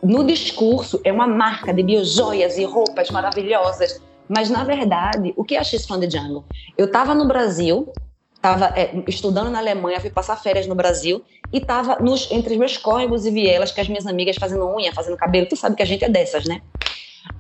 no 0.02 0.24
discurso, 0.24 1.00
é 1.04 1.12
uma 1.12 1.28
marca 1.28 1.72
de 1.72 1.84
biojoias 1.84 2.58
e 2.58 2.64
roupas 2.64 3.12
maravilhosas. 3.12 4.02
Mas, 4.28 4.50
na 4.50 4.64
verdade, 4.64 5.32
o 5.38 5.44
que 5.44 5.56
é 5.56 5.60
a 5.60 5.64
X 5.64 5.86
from 5.86 6.00
the 6.00 6.10
Jungle? 6.10 6.44
Eu 6.76 6.88
estava 6.88 7.14
no 7.14 7.28
Brasil, 7.28 7.94
estava 8.34 8.74
é, 8.76 8.90
estudando 9.08 9.52
na 9.52 9.60
Alemanha, 9.60 10.02
fui 10.02 10.10
passar 10.10 10.36
férias 10.38 10.66
no 10.66 10.74
Brasil 10.74 11.22
e 11.54 11.60
estava 11.60 12.00
entre 12.32 12.54
os 12.54 12.60
meus 12.60 12.78
córregos 12.78 13.28
e 13.28 13.30
vielas 13.30 13.72
com 13.72 13.80
as 13.80 13.88
minhas 13.88 14.08
amigas 14.08 14.38
fazendo 14.38 14.68
unha, 14.68 14.92
fazendo 14.92 15.16
cabelo. 15.16 15.48
Tu 15.48 15.56
sabe 15.56 15.76
que 15.76 15.84
a 15.84 15.86
gente 15.86 16.04
é 16.04 16.10
dessas, 16.10 16.46
né? 16.46 16.62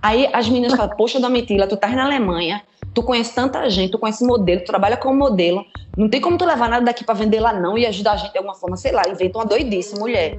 Aí 0.04 0.30
as 0.32 0.48
meninas 0.48 0.78
falam: 0.78 0.96
Poxa, 0.96 1.20
Domitila, 1.20 1.66
tu 1.66 1.74
estás 1.74 1.96
na 1.96 2.06
Alemanha, 2.06 2.62
tu 2.94 3.02
conhece 3.02 3.34
tanta 3.34 3.68
gente, 3.72 3.90
tu 3.90 3.98
conhece 3.98 4.24
modelo, 4.24 4.62
tu 4.62 4.68
trabalha 4.68 4.98
como 4.98 5.18
modelo, 5.18 5.66
não 5.98 6.08
tem 6.08 6.22
como 6.22 6.38
tu 6.38 6.46
levar 6.46 6.70
nada 6.70 6.86
daqui 6.86 7.04
para 7.04 7.16
vender 7.16 7.40
lá 7.40 7.54
não 7.54 7.76
e 7.76 7.88
ajudar 7.88 8.12
a 8.12 8.18
gente 8.18 8.34
de 8.34 8.38
alguma 8.38 8.54
forma, 8.54 8.78
sei 8.78 8.92
lá, 8.92 9.02
inventa 9.10 9.40
uma 9.40 9.46
doidice, 9.48 9.98
mulher. 9.98 10.38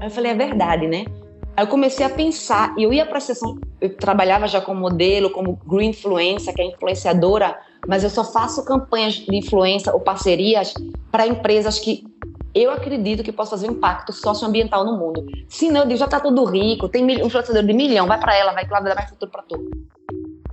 Aí 0.00 0.06
eu 0.06 0.10
falei: 0.10 0.32
É 0.32 0.34
verdade, 0.34 0.88
né? 0.88 1.04
Aí 1.56 1.64
eu 1.64 1.68
comecei 1.68 2.06
a 2.06 2.10
pensar, 2.10 2.74
e 2.78 2.82
eu 2.82 2.92
ia 2.92 3.04
para 3.04 3.18
a 3.18 3.20
sessão, 3.20 3.58
eu 3.80 3.94
trabalhava 3.96 4.46
já 4.46 4.60
como 4.60 4.80
modelo, 4.80 5.30
como 5.30 5.58
green 5.66 5.90
influencer, 5.90 6.54
que 6.54 6.62
é 6.62 6.66
influenciadora, 6.66 7.58
mas 7.86 8.02
eu 8.02 8.10
só 8.10 8.24
faço 8.24 8.64
campanhas 8.64 9.14
de 9.14 9.36
influência 9.36 9.92
ou 9.92 10.00
parcerias 10.00 10.72
para 11.10 11.26
empresas 11.26 11.78
que 11.78 12.04
eu 12.54 12.70
acredito 12.70 13.22
que 13.22 13.32
posso 13.32 13.50
fazer 13.50 13.68
um 13.68 13.72
impacto 13.72 14.12
socioambiental 14.12 14.84
no 14.84 14.96
mundo. 14.96 15.24
Se 15.48 15.70
não, 15.70 15.82
eu 15.82 15.86
digo, 15.86 15.98
já 15.98 16.06
está 16.06 16.18
tudo 16.18 16.44
rico, 16.44 16.88
tem 16.88 17.04
um 17.04 17.26
influenciador 17.26 17.62
de 17.62 17.72
milhão, 17.72 18.06
vai 18.06 18.18
para 18.18 18.34
ela, 18.36 18.52
vai 18.52 18.66
que 18.66 18.74
ela 18.74 18.94
vai 18.94 19.08
futuro 19.08 19.30
para 19.30 19.42
tudo. 19.42 19.70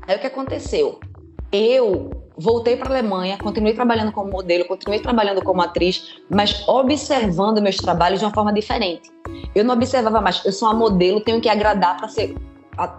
Aí 0.08 0.16
o 0.16 0.20
que 0.20 0.28
aconteceu? 0.28 1.00
Eu 1.52 2.12
voltei 2.38 2.76
para 2.76 2.90
a 2.90 2.98
Alemanha, 2.98 3.38
continuei 3.38 3.74
trabalhando 3.74 4.12
como 4.12 4.32
modelo, 4.32 4.66
continuei 4.66 5.00
trabalhando 5.00 5.42
como 5.42 5.62
atriz, 5.62 6.20
mas 6.30 6.68
observando 6.68 7.62
meus 7.62 7.78
trabalhos 7.78 8.20
de 8.20 8.26
uma 8.26 8.34
forma 8.34 8.52
diferente. 8.52 9.10
Eu 9.56 9.64
não 9.64 9.74
observava 9.74 10.20
mais, 10.20 10.44
eu 10.46 10.52
sou 10.52 10.68
uma 10.68 10.78
modelo, 10.78 11.22
tenho 11.22 11.40
que 11.40 11.50
agradar 11.50 11.98
para 11.98 12.10
ser 12.10 12.36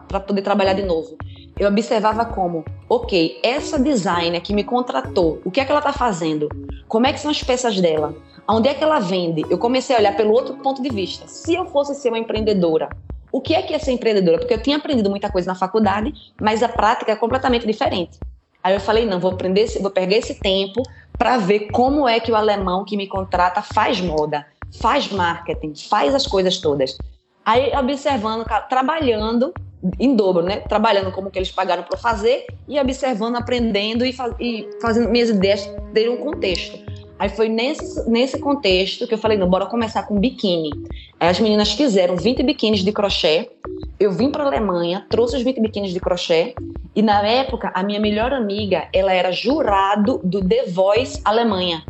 para 0.08 0.18
poder 0.18 0.42
trabalhar 0.42 0.72
de 0.72 0.82
novo. 0.82 1.16
Eu 1.56 1.68
observava 1.68 2.24
como, 2.24 2.64
ok, 2.88 3.38
essa 3.44 3.78
designer 3.78 4.40
que 4.40 4.52
me 4.52 4.64
contratou, 4.64 5.40
o 5.44 5.52
que 5.52 5.60
é 5.60 5.64
que 5.64 5.70
ela 5.70 5.78
está 5.78 5.92
fazendo? 5.92 6.48
Como 6.88 7.06
é 7.06 7.12
que 7.12 7.20
são 7.20 7.30
as 7.30 7.42
peças 7.42 7.80
dela? 7.80 8.16
Onde 8.48 8.68
é 8.68 8.74
que 8.74 8.82
ela 8.82 8.98
vende? 8.98 9.44
Eu 9.48 9.58
comecei 9.58 9.94
a 9.94 9.98
olhar 10.00 10.16
pelo 10.16 10.32
outro 10.32 10.54
ponto 10.56 10.82
de 10.82 10.88
vista. 10.88 11.28
Se 11.28 11.54
eu 11.54 11.66
fosse 11.66 11.94
ser 11.94 12.08
uma 12.08 12.18
empreendedora, 12.18 12.88
o 13.30 13.40
que 13.40 13.54
é 13.54 13.62
que 13.62 13.74
é 13.74 13.78
ser 13.78 13.92
empreendedora? 13.92 14.38
Porque 14.38 14.54
eu 14.54 14.62
tinha 14.62 14.76
aprendido 14.76 15.10
muita 15.10 15.30
coisa 15.30 15.48
na 15.48 15.54
faculdade, 15.54 16.12
mas 16.40 16.62
a 16.62 16.68
prática 16.68 17.12
é 17.12 17.16
completamente 17.16 17.66
diferente. 17.66 18.18
Aí 18.62 18.74
eu 18.74 18.80
falei, 18.80 19.06
não, 19.06 19.20
vou 19.20 19.32
aprender, 19.32 19.66
vou 19.80 19.90
pegar 19.90 20.16
esse 20.16 20.34
tempo 20.34 20.82
para 21.16 21.38
ver 21.38 21.70
como 21.70 22.08
é 22.08 22.20
que 22.20 22.30
o 22.30 22.36
alemão 22.36 22.84
que 22.84 22.96
me 22.96 23.06
contrata 23.06 23.62
faz 23.62 24.00
moda, 24.00 24.46
faz 24.80 25.10
marketing, 25.10 25.74
faz 25.74 26.14
as 26.14 26.26
coisas 26.26 26.58
todas. 26.58 26.96
Aí 27.44 27.72
observando, 27.76 28.44
trabalhando 28.68 29.52
em 29.98 30.14
dobro, 30.14 30.42
né? 30.42 30.60
Trabalhando 30.60 31.12
como 31.12 31.30
que 31.30 31.38
eles 31.38 31.50
pagaram 31.50 31.82
para 31.82 31.96
fazer 31.96 32.46
e 32.68 32.78
observando, 32.78 33.36
aprendendo 33.36 34.04
e, 34.04 34.12
faz, 34.12 34.34
e 34.38 34.68
fazendo 34.80 35.08
minhas 35.08 35.30
ideias 35.30 35.68
terem 35.94 36.10
um 36.10 36.18
contexto. 36.18 36.78
Aí 37.18 37.28
foi 37.28 37.48
nesse, 37.48 38.08
nesse 38.08 38.38
contexto 38.38 39.06
que 39.06 39.14
eu 39.14 39.18
falei, 39.18 39.36
não, 39.36 39.48
bora 39.48 39.66
começar 39.66 40.04
com 40.04 40.18
biquíni. 40.20 40.70
Aí 41.18 41.28
as 41.28 41.40
meninas 41.40 41.72
fizeram 41.72 42.16
20 42.16 42.42
biquínis 42.44 42.80
de 42.80 42.92
crochê. 42.92 43.50
Eu 43.98 44.12
vim 44.12 44.30
para 44.30 44.44
a 44.44 44.46
Alemanha, 44.46 45.04
trouxe 45.10 45.36
os 45.36 45.42
20 45.42 45.60
biquínis 45.60 45.92
de 45.92 45.98
crochê. 45.98 46.54
E 46.98 47.02
na 47.02 47.24
época, 47.24 47.70
a 47.76 47.82
minha 47.84 48.00
melhor 48.00 48.32
amiga, 48.32 48.88
ela 48.92 49.12
era 49.12 49.30
jurado 49.30 50.20
do 50.24 50.44
The 50.44 50.64
Voice 50.64 51.20
Alemanha. 51.24 51.84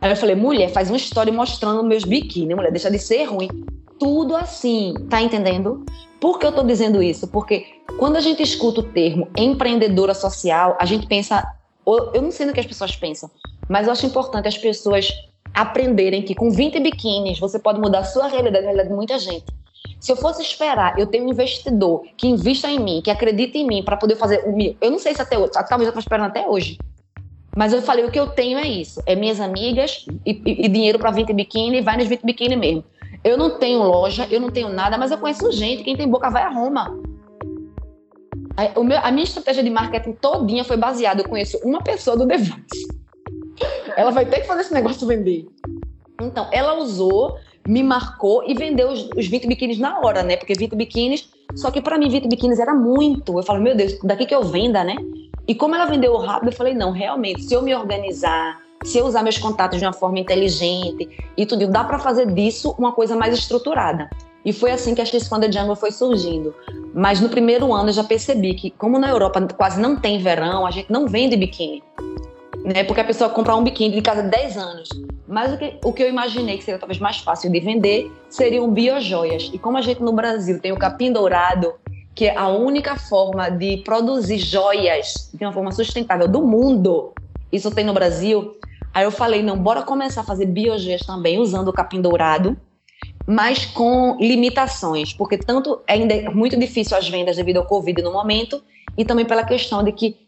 Aí 0.00 0.08
eu 0.08 0.16
falei, 0.16 0.36
mulher, 0.36 0.70
faz 0.70 0.88
uma 0.88 0.96
história 0.96 1.32
mostrando 1.32 1.82
meus 1.82 2.04
biquíni. 2.04 2.54
Mulher, 2.54 2.70
deixa 2.70 2.88
de 2.88 3.00
ser 3.00 3.24
ruim. 3.24 3.48
Tudo 3.98 4.36
assim, 4.36 4.94
tá 5.10 5.20
entendendo? 5.20 5.84
Por 6.20 6.38
que 6.38 6.46
eu 6.46 6.50
estou 6.50 6.64
dizendo 6.64 7.02
isso? 7.02 7.26
Porque 7.26 7.66
quando 7.98 8.14
a 8.14 8.20
gente 8.20 8.40
escuta 8.40 8.82
o 8.82 8.84
termo 8.84 9.26
empreendedora 9.36 10.14
social, 10.14 10.76
a 10.80 10.86
gente 10.86 11.08
pensa. 11.08 11.44
Eu 12.14 12.22
não 12.22 12.30
sei 12.30 12.46
no 12.46 12.52
que 12.52 12.60
as 12.60 12.66
pessoas 12.66 12.94
pensam, 12.94 13.28
mas 13.68 13.88
eu 13.88 13.92
acho 13.92 14.06
importante 14.06 14.46
as 14.46 14.56
pessoas 14.56 15.08
aprenderem 15.52 16.22
que 16.22 16.36
com 16.36 16.52
20 16.52 16.78
biquínis 16.78 17.40
você 17.40 17.58
pode 17.58 17.80
mudar 17.80 17.98
a 17.98 18.04
sua 18.04 18.28
realidade, 18.28 18.58
a 18.58 18.68
realidade 18.68 18.90
de 18.90 18.94
muita 18.94 19.18
gente. 19.18 19.46
Se 20.06 20.12
eu 20.12 20.16
fosse 20.16 20.40
esperar, 20.40 20.96
eu 20.96 21.04
tenho 21.08 21.24
um 21.24 21.30
investidor 21.30 22.04
que 22.16 22.28
invista 22.28 22.68
em 22.68 22.78
mim, 22.78 23.02
que 23.02 23.10
acredita 23.10 23.58
em 23.58 23.66
mim 23.66 23.82
para 23.82 23.96
poder 23.96 24.14
fazer 24.14 24.44
o 24.46 24.56
meu. 24.56 24.76
Eu 24.80 24.92
não 24.92 25.00
sei 25.00 25.12
se 25.12 25.20
até 25.20 25.36
hoje, 25.36 25.50
talvez 25.50 25.82
eu 25.82 25.88
estou 25.88 25.98
esperando 25.98 26.28
até 26.28 26.46
hoje. 26.46 26.78
Mas 27.56 27.72
eu 27.72 27.82
falei, 27.82 28.04
o 28.04 28.10
que 28.12 28.20
eu 28.20 28.28
tenho 28.28 28.56
é 28.56 28.68
isso: 28.68 29.02
é 29.04 29.16
minhas 29.16 29.40
amigas 29.40 30.06
e, 30.24 30.30
e, 30.30 30.66
e 30.66 30.68
dinheiro 30.68 30.96
para 30.96 31.10
20 31.10 31.32
biquíni, 31.32 31.80
vai 31.80 31.96
nos 31.96 32.06
20 32.06 32.22
biquíni 32.22 32.54
mesmo. 32.54 32.84
Eu 33.24 33.36
não 33.36 33.58
tenho 33.58 33.82
loja, 33.82 34.28
eu 34.30 34.40
não 34.40 34.48
tenho 34.48 34.68
nada, 34.68 34.96
mas 34.96 35.10
eu 35.10 35.18
conheço 35.18 35.50
gente. 35.50 35.82
Quem 35.82 35.96
tem 35.96 36.08
boca 36.08 36.30
vai 36.30 36.44
a 36.44 36.50
Roma. 36.50 36.96
A, 38.56 38.80
meu, 38.80 38.98
a 38.98 39.10
minha 39.10 39.24
estratégia 39.24 39.64
de 39.64 39.70
marketing 39.70 40.12
todinha 40.12 40.62
foi 40.62 40.76
baseada. 40.76 41.22
Eu 41.22 41.28
conheço 41.28 41.58
uma 41.64 41.82
pessoa 41.82 42.16
do 42.16 42.24
Devante. 42.24 42.86
Ela 43.96 44.12
vai 44.12 44.24
ter 44.24 44.42
que 44.42 44.46
fazer 44.46 44.60
esse 44.60 44.72
negócio 44.72 45.04
vender. 45.04 45.48
Então, 46.22 46.48
ela 46.52 46.74
usou, 46.74 47.36
me 47.66 47.82
marcou 47.82 48.42
e 48.46 48.54
vendeu 48.54 48.88
os, 48.88 49.08
os 49.16 49.26
20 49.26 49.46
biquínis 49.46 49.78
na 49.78 49.98
hora, 50.00 50.22
né? 50.22 50.36
Porque 50.36 50.54
20 50.54 50.74
biquínis, 50.74 51.28
só 51.54 51.70
que 51.70 51.80
para 51.80 51.98
mim 51.98 52.08
20 52.08 52.28
biquínis 52.28 52.58
era 52.58 52.74
muito. 52.74 53.38
Eu 53.38 53.42
falo, 53.42 53.60
meu 53.60 53.76
Deus, 53.76 53.98
daqui 54.02 54.26
que 54.26 54.34
eu 54.34 54.42
venda, 54.44 54.84
né? 54.84 54.96
E 55.48 55.54
como 55.54 55.74
ela 55.74 55.86
vendeu 55.86 56.16
rápido, 56.16 56.48
eu 56.48 56.56
falei, 56.56 56.74
não, 56.74 56.90
realmente, 56.90 57.42
se 57.42 57.54
eu 57.54 57.62
me 57.62 57.74
organizar, 57.74 58.60
se 58.84 58.98
eu 58.98 59.06
usar 59.06 59.22
meus 59.22 59.38
contatos 59.38 59.78
de 59.78 59.84
uma 59.84 59.92
forma 59.92 60.18
inteligente 60.18 61.08
e 61.36 61.46
tudo, 61.46 61.66
dá 61.68 61.84
para 61.84 61.98
fazer 61.98 62.26
disso 62.32 62.74
uma 62.78 62.92
coisa 62.92 63.16
mais 63.16 63.34
estruturada. 63.34 64.10
E 64.44 64.52
foi 64.52 64.70
assim 64.70 64.94
que 64.94 65.00
a 65.00 65.04
X 65.04 65.26
Funda 65.26 65.50
Jungle 65.50 65.74
foi 65.74 65.90
surgindo. 65.90 66.54
Mas 66.94 67.20
no 67.20 67.28
primeiro 67.28 67.72
ano 67.72 67.88
eu 67.88 67.92
já 67.92 68.04
percebi 68.04 68.54
que, 68.54 68.70
como 68.70 68.98
na 68.98 69.10
Europa 69.10 69.40
quase 69.56 69.80
não 69.80 69.96
tem 69.96 70.18
verão, 70.18 70.64
a 70.64 70.70
gente 70.70 70.90
não 70.90 71.06
vende 71.08 71.36
biquíni. 71.36 71.82
Né? 72.66 72.82
Porque 72.82 73.00
a 73.00 73.04
pessoa 73.04 73.30
compra 73.30 73.54
um 73.54 73.62
biquíni 73.62 73.94
de 73.94 74.02
casa 74.02 74.24
10 74.24 74.56
anos. 74.56 74.88
Mas 75.28 75.54
o 75.54 75.56
que, 75.56 75.78
o 75.84 75.92
que 75.92 76.02
eu 76.02 76.08
imaginei 76.08 76.58
que 76.58 76.64
seria 76.64 76.80
talvez 76.80 76.98
mais 76.98 77.18
fácil 77.18 77.50
de 77.50 77.60
vender 77.60 78.10
seriam 78.28 78.68
biojoias. 78.68 79.50
E 79.54 79.58
como 79.58 79.78
a 79.78 79.80
gente 79.80 80.02
no 80.02 80.12
Brasil 80.12 80.60
tem 80.60 80.72
o 80.72 80.76
capim 80.76 81.12
dourado, 81.12 81.74
que 82.12 82.24
é 82.24 82.36
a 82.36 82.48
única 82.48 82.96
forma 82.96 83.48
de 83.48 83.76
produzir 83.78 84.38
joias 84.38 85.30
de 85.32 85.44
uma 85.44 85.52
forma 85.52 85.70
sustentável 85.70 86.26
do 86.26 86.42
mundo. 86.42 87.12
Isso 87.52 87.70
tem 87.70 87.84
no 87.84 87.94
Brasil. 87.94 88.56
Aí 88.92 89.04
eu 89.04 89.12
falei, 89.12 89.44
não, 89.44 89.56
bora 89.56 89.82
começar 89.82 90.22
a 90.22 90.24
fazer 90.24 90.46
biojoias 90.46 91.02
também 91.02 91.38
usando 91.38 91.68
o 91.68 91.72
capim 91.72 92.00
dourado, 92.00 92.56
mas 93.26 93.64
com 93.64 94.16
limitações, 94.18 95.12
porque 95.12 95.38
tanto 95.38 95.82
ainda 95.86 96.14
é 96.14 96.28
muito 96.30 96.58
difícil 96.58 96.96
as 96.96 97.08
vendas 97.08 97.36
devido 97.36 97.58
ao 97.58 97.66
Covid 97.66 98.02
no 98.02 98.12
momento, 98.12 98.60
e 98.96 99.04
também 99.04 99.26
pela 99.26 99.44
questão 99.44 99.84
de 99.84 99.92
que 99.92 100.25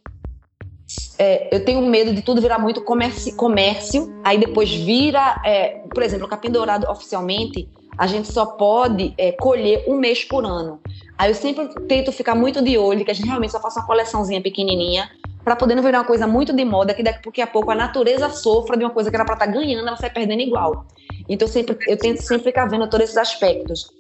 é, 1.19 1.55
eu 1.55 1.65
tenho 1.65 1.83
medo 1.83 2.13
de 2.13 2.23
tudo 2.23 2.41
virar 2.41 2.59
muito 2.59 2.81
comércio, 2.83 3.35
comércio 3.35 4.15
aí 4.23 4.39
depois 4.39 4.73
vira, 4.73 5.41
é, 5.45 5.81
por 5.93 6.03
exemplo, 6.03 6.27
o 6.27 6.29
capim 6.29 6.51
dourado 6.51 6.89
oficialmente, 6.89 7.69
a 7.97 8.07
gente 8.07 8.33
só 8.33 8.47
pode 8.47 9.13
é, 9.19 9.33
colher 9.33 9.85
um 9.89 9.97
mês 9.97 10.25
por 10.25 10.45
ano. 10.45 10.81
Aí 11.19 11.31
eu 11.31 11.35
sempre 11.35 11.69
tento 11.89 12.13
ficar 12.13 12.37
muito 12.37 12.63
de 12.63 12.79
olho, 12.79 13.05
que 13.05 13.11
a 13.11 13.15
gente 13.15 13.27
realmente 13.27 13.51
só 13.51 13.61
faça 13.61 13.81
uma 13.81 13.87
coleçãozinha 13.87 14.41
pequenininha, 14.41 15.11
para 15.45 15.57
poder 15.57 15.75
não 15.75 15.83
virar 15.83 16.01
uma 16.01 16.05
coisa 16.05 16.27
muito 16.27 16.53
de 16.53 16.65
moda, 16.65 16.95
que 16.95 17.03
daqui 17.03 17.41
a 17.41 17.47
pouco 17.47 17.71
a 17.71 17.75
natureza 17.75 18.29
sofra 18.31 18.77
de 18.77 18.85
uma 18.85 18.91
coisa 18.91 19.11
que 19.11 19.17
era 19.17 19.25
para 19.25 19.35
estar 19.35 19.47
tá 19.47 19.53
ganhando, 19.53 19.89
ela 19.89 19.97
sai 19.97 20.11
perdendo 20.11 20.43
igual. 20.43 20.87
Então 21.29 21.49
sempre, 21.49 21.77
eu 21.89 21.97
tento 21.97 22.23
sempre 22.23 22.45
ficar 22.45 22.67
vendo 22.67 22.89
todos 22.89 23.05
esses 23.05 23.17
aspectos. 23.17 23.91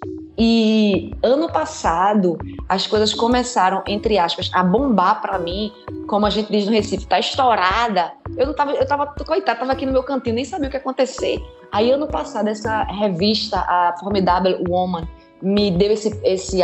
E 0.41 1.11
ano 1.21 1.51
passado, 1.51 2.39
as 2.69 2.87
coisas 2.87 3.13
começaram, 3.13 3.83
entre 3.89 4.19
aspas, 4.19 4.49
a 4.55 4.63
bombar 4.63 5.21
para 5.21 5.37
mim, 5.37 5.73
como 6.07 6.27
a 6.27 6.31
gente 6.31 6.53
diz 6.53 6.65
no 6.65 6.71
Recife, 6.71 7.07
tá 7.09 7.19
estourada. 7.19 8.13
Eu 8.37 8.47
não 8.47 8.55
tava, 8.55 8.71
eu 8.71 8.87
tava, 8.87 9.07
coitada, 9.27 9.59
tava 9.59 9.73
aqui 9.73 9.85
no 9.85 9.91
meu 9.91 10.05
cantinho, 10.05 10.37
nem 10.37 10.45
sabia 10.45 10.69
o 10.69 10.71
que 10.71 10.77
ia 10.77 10.81
acontecer. 10.81 11.43
Aí 11.73 11.91
ano 11.91 12.07
passado, 12.07 12.47
essa 12.47 12.85
revista, 12.85 13.59
a 13.59 13.97
Formidable 13.99 14.65
Woman, 14.69 15.09
me 15.43 15.73
deu 15.73 15.91
esse, 15.91 16.17
esse, 16.23 16.61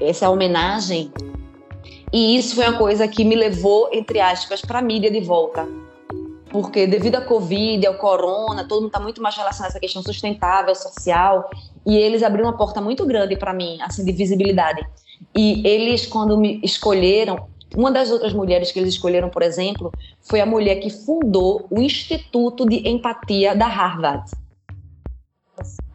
essa 0.00 0.30
homenagem. 0.30 1.12
E 2.10 2.38
isso 2.38 2.54
foi 2.54 2.66
uma 2.66 2.78
coisa 2.78 3.06
que 3.06 3.22
me 3.22 3.34
levou, 3.34 3.90
entre 3.92 4.18
aspas, 4.18 4.62
para 4.62 4.80
mídia 4.80 5.10
de 5.10 5.20
volta. 5.20 5.68
Porque 6.48 6.86
devido 6.86 7.16
à 7.16 7.20
Covid, 7.20 7.86
ao 7.86 7.94
corona, 7.94 8.64
todo 8.66 8.82
mundo 8.82 8.86
está 8.86 9.00
muito 9.00 9.20
mais 9.20 9.36
relacionado 9.36 9.66
a 9.66 9.72
essa 9.72 9.80
questão 9.80 10.02
sustentável, 10.02 10.74
social. 10.74 11.50
E 11.86 11.96
eles 11.96 12.22
abriram 12.22 12.48
uma 12.48 12.56
porta 12.56 12.80
muito 12.80 13.06
grande 13.06 13.36
para 13.36 13.52
mim, 13.52 13.78
assim, 13.82 14.04
de 14.04 14.12
visibilidade. 14.12 14.86
E 15.34 15.66
eles, 15.66 16.06
quando 16.06 16.38
me 16.38 16.60
escolheram, 16.62 17.46
uma 17.76 17.90
das 17.90 18.10
outras 18.10 18.32
mulheres 18.32 18.70
que 18.70 18.78
eles 18.78 18.94
escolheram, 18.94 19.28
por 19.28 19.42
exemplo, 19.42 19.92
foi 20.22 20.40
a 20.40 20.46
mulher 20.46 20.76
que 20.76 20.90
fundou 20.90 21.66
o 21.70 21.80
Instituto 21.80 22.64
de 22.66 22.88
Empatia 22.88 23.54
da 23.54 23.66
Harvard. 23.66 24.30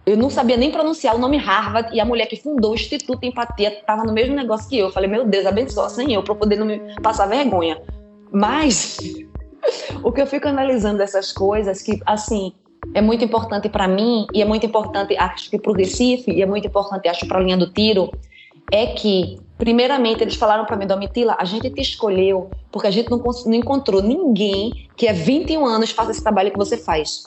Eu 0.06 0.17
não 0.17 0.30
sabia 0.30 0.58
nem 0.58 0.71
pronunciar 0.71 1.15
o 1.15 1.19
nome 1.19 1.38
Harvard 1.38 1.95
e 1.95 1.99
a 1.99 2.06
mulher 2.06 2.25
que 2.25 2.36
fundou 2.36 2.71
o 2.71 2.75
Instituto 2.75 3.23
Empatia 3.23 3.80
estava 3.80 4.04
no 4.04 4.12
mesmo 4.12 4.36
negócio 4.36 4.67
que 4.67 4.78
eu. 4.78 4.88
Eu 4.88 4.91
falei, 4.91 5.10
meu 5.10 5.25
Deus, 5.25 5.45
abençoa 5.45 5.89
sem 5.89 6.13
eu 6.13 6.23
para 6.23 6.36
poder 6.36 6.58
não 6.58 6.65
me 6.65 6.80
passar 7.02 7.28
vergonha. 7.28 7.82
Mas 8.32 8.97
o 10.04 10.12
que 10.12 10.21
eu 10.21 10.28
fico 10.28 10.47
analisando 10.47 10.97
dessas 10.97 11.32
coisas 11.32 11.82
que 11.82 11.99
assim 12.06 12.54
é 12.93 13.02
muito 13.02 13.23
importante 13.23 13.69
para 13.69 13.88
mim 13.88 14.25
e 14.34 14.41
é 14.41 14.45
muito 14.45 14.65
importante 14.65 15.15
acho 15.17 15.49
que 15.49 15.60
para 15.60 15.71
o 15.71 15.75
Recife 15.75 16.32
e 16.32 16.41
é 16.41 16.45
muito 16.45 16.67
importante 16.67 17.08
acho 17.08 17.28
para 17.28 17.39
a 17.39 17.41
linha 17.41 17.58
do 17.58 17.69
tiro 17.71 18.12
é 18.71 18.88
que 18.88 19.39
primeiramente 19.58 20.21
eles 20.21 20.36
falaram 20.36 20.65
para 20.65 20.78
mim, 20.78 20.88
Domitila, 20.88 21.36
a 21.38 21.43
gente 21.43 21.69
te 21.69 21.82
escolheu 21.82 22.49
porque 22.71 22.88
a 22.88 22.91
gente 22.91 23.10
não, 23.10 23.17
não 23.17 23.54
encontrou 23.54 24.02
ninguém 24.02 24.88
que 24.95 25.08
há 25.08 25.13
21 25.13 25.65
anos 25.65 25.91
faça 25.91 26.12
esse 26.12 26.23
trabalho 26.23 26.52
que 26.52 26.58
você 26.58 26.78
faz. 26.78 27.23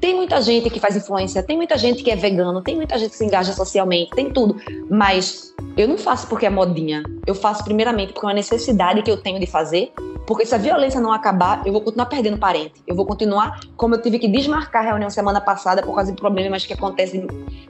Tem 0.00 0.14
muita 0.14 0.40
gente 0.42 0.68
que 0.68 0.80
faz 0.80 0.96
influência, 0.96 1.42
tem 1.42 1.56
muita 1.56 1.78
gente 1.78 2.02
que 2.02 2.10
é 2.10 2.16
vegano, 2.16 2.62
tem 2.62 2.74
muita 2.74 2.98
gente 2.98 3.10
que 3.10 3.16
se 3.16 3.24
engaja 3.24 3.52
socialmente, 3.52 4.10
tem 4.10 4.30
tudo. 4.30 4.56
Mas 4.90 5.54
eu 5.76 5.86
não 5.86 5.96
faço 5.96 6.26
porque 6.28 6.46
é 6.46 6.50
modinha. 6.50 7.02
Eu 7.26 7.34
faço 7.34 7.62
primeiramente 7.62 8.12
porque 8.12 8.26
é 8.26 8.28
uma 8.28 8.34
necessidade 8.34 9.02
que 9.02 9.10
eu 9.10 9.16
tenho 9.16 9.38
de 9.38 9.46
fazer. 9.46 9.92
Porque 10.26 10.44
se 10.44 10.54
a 10.54 10.58
violência 10.58 11.00
não 11.00 11.12
acabar, 11.12 11.64
eu 11.66 11.72
vou 11.72 11.80
continuar 11.80 12.06
perdendo 12.06 12.38
parente. 12.38 12.82
Eu 12.86 12.96
vou 12.96 13.06
continuar, 13.06 13.60
como 13.76 13.94
eu 13.94 14.02
tive 14.02 14.18
que 14.18 14.26
desmarcar 14.26 14.82
a 14.82 14.88
reunião 14.88 15.08
semana 15.08 15.40
passada 15.40 15.82
por 15.82 15.94
causa 15.94 16.10
de 16.10 16.18
problemas 16.18 16.66
que 16.66 16.72
acontecem. 16.72 17.26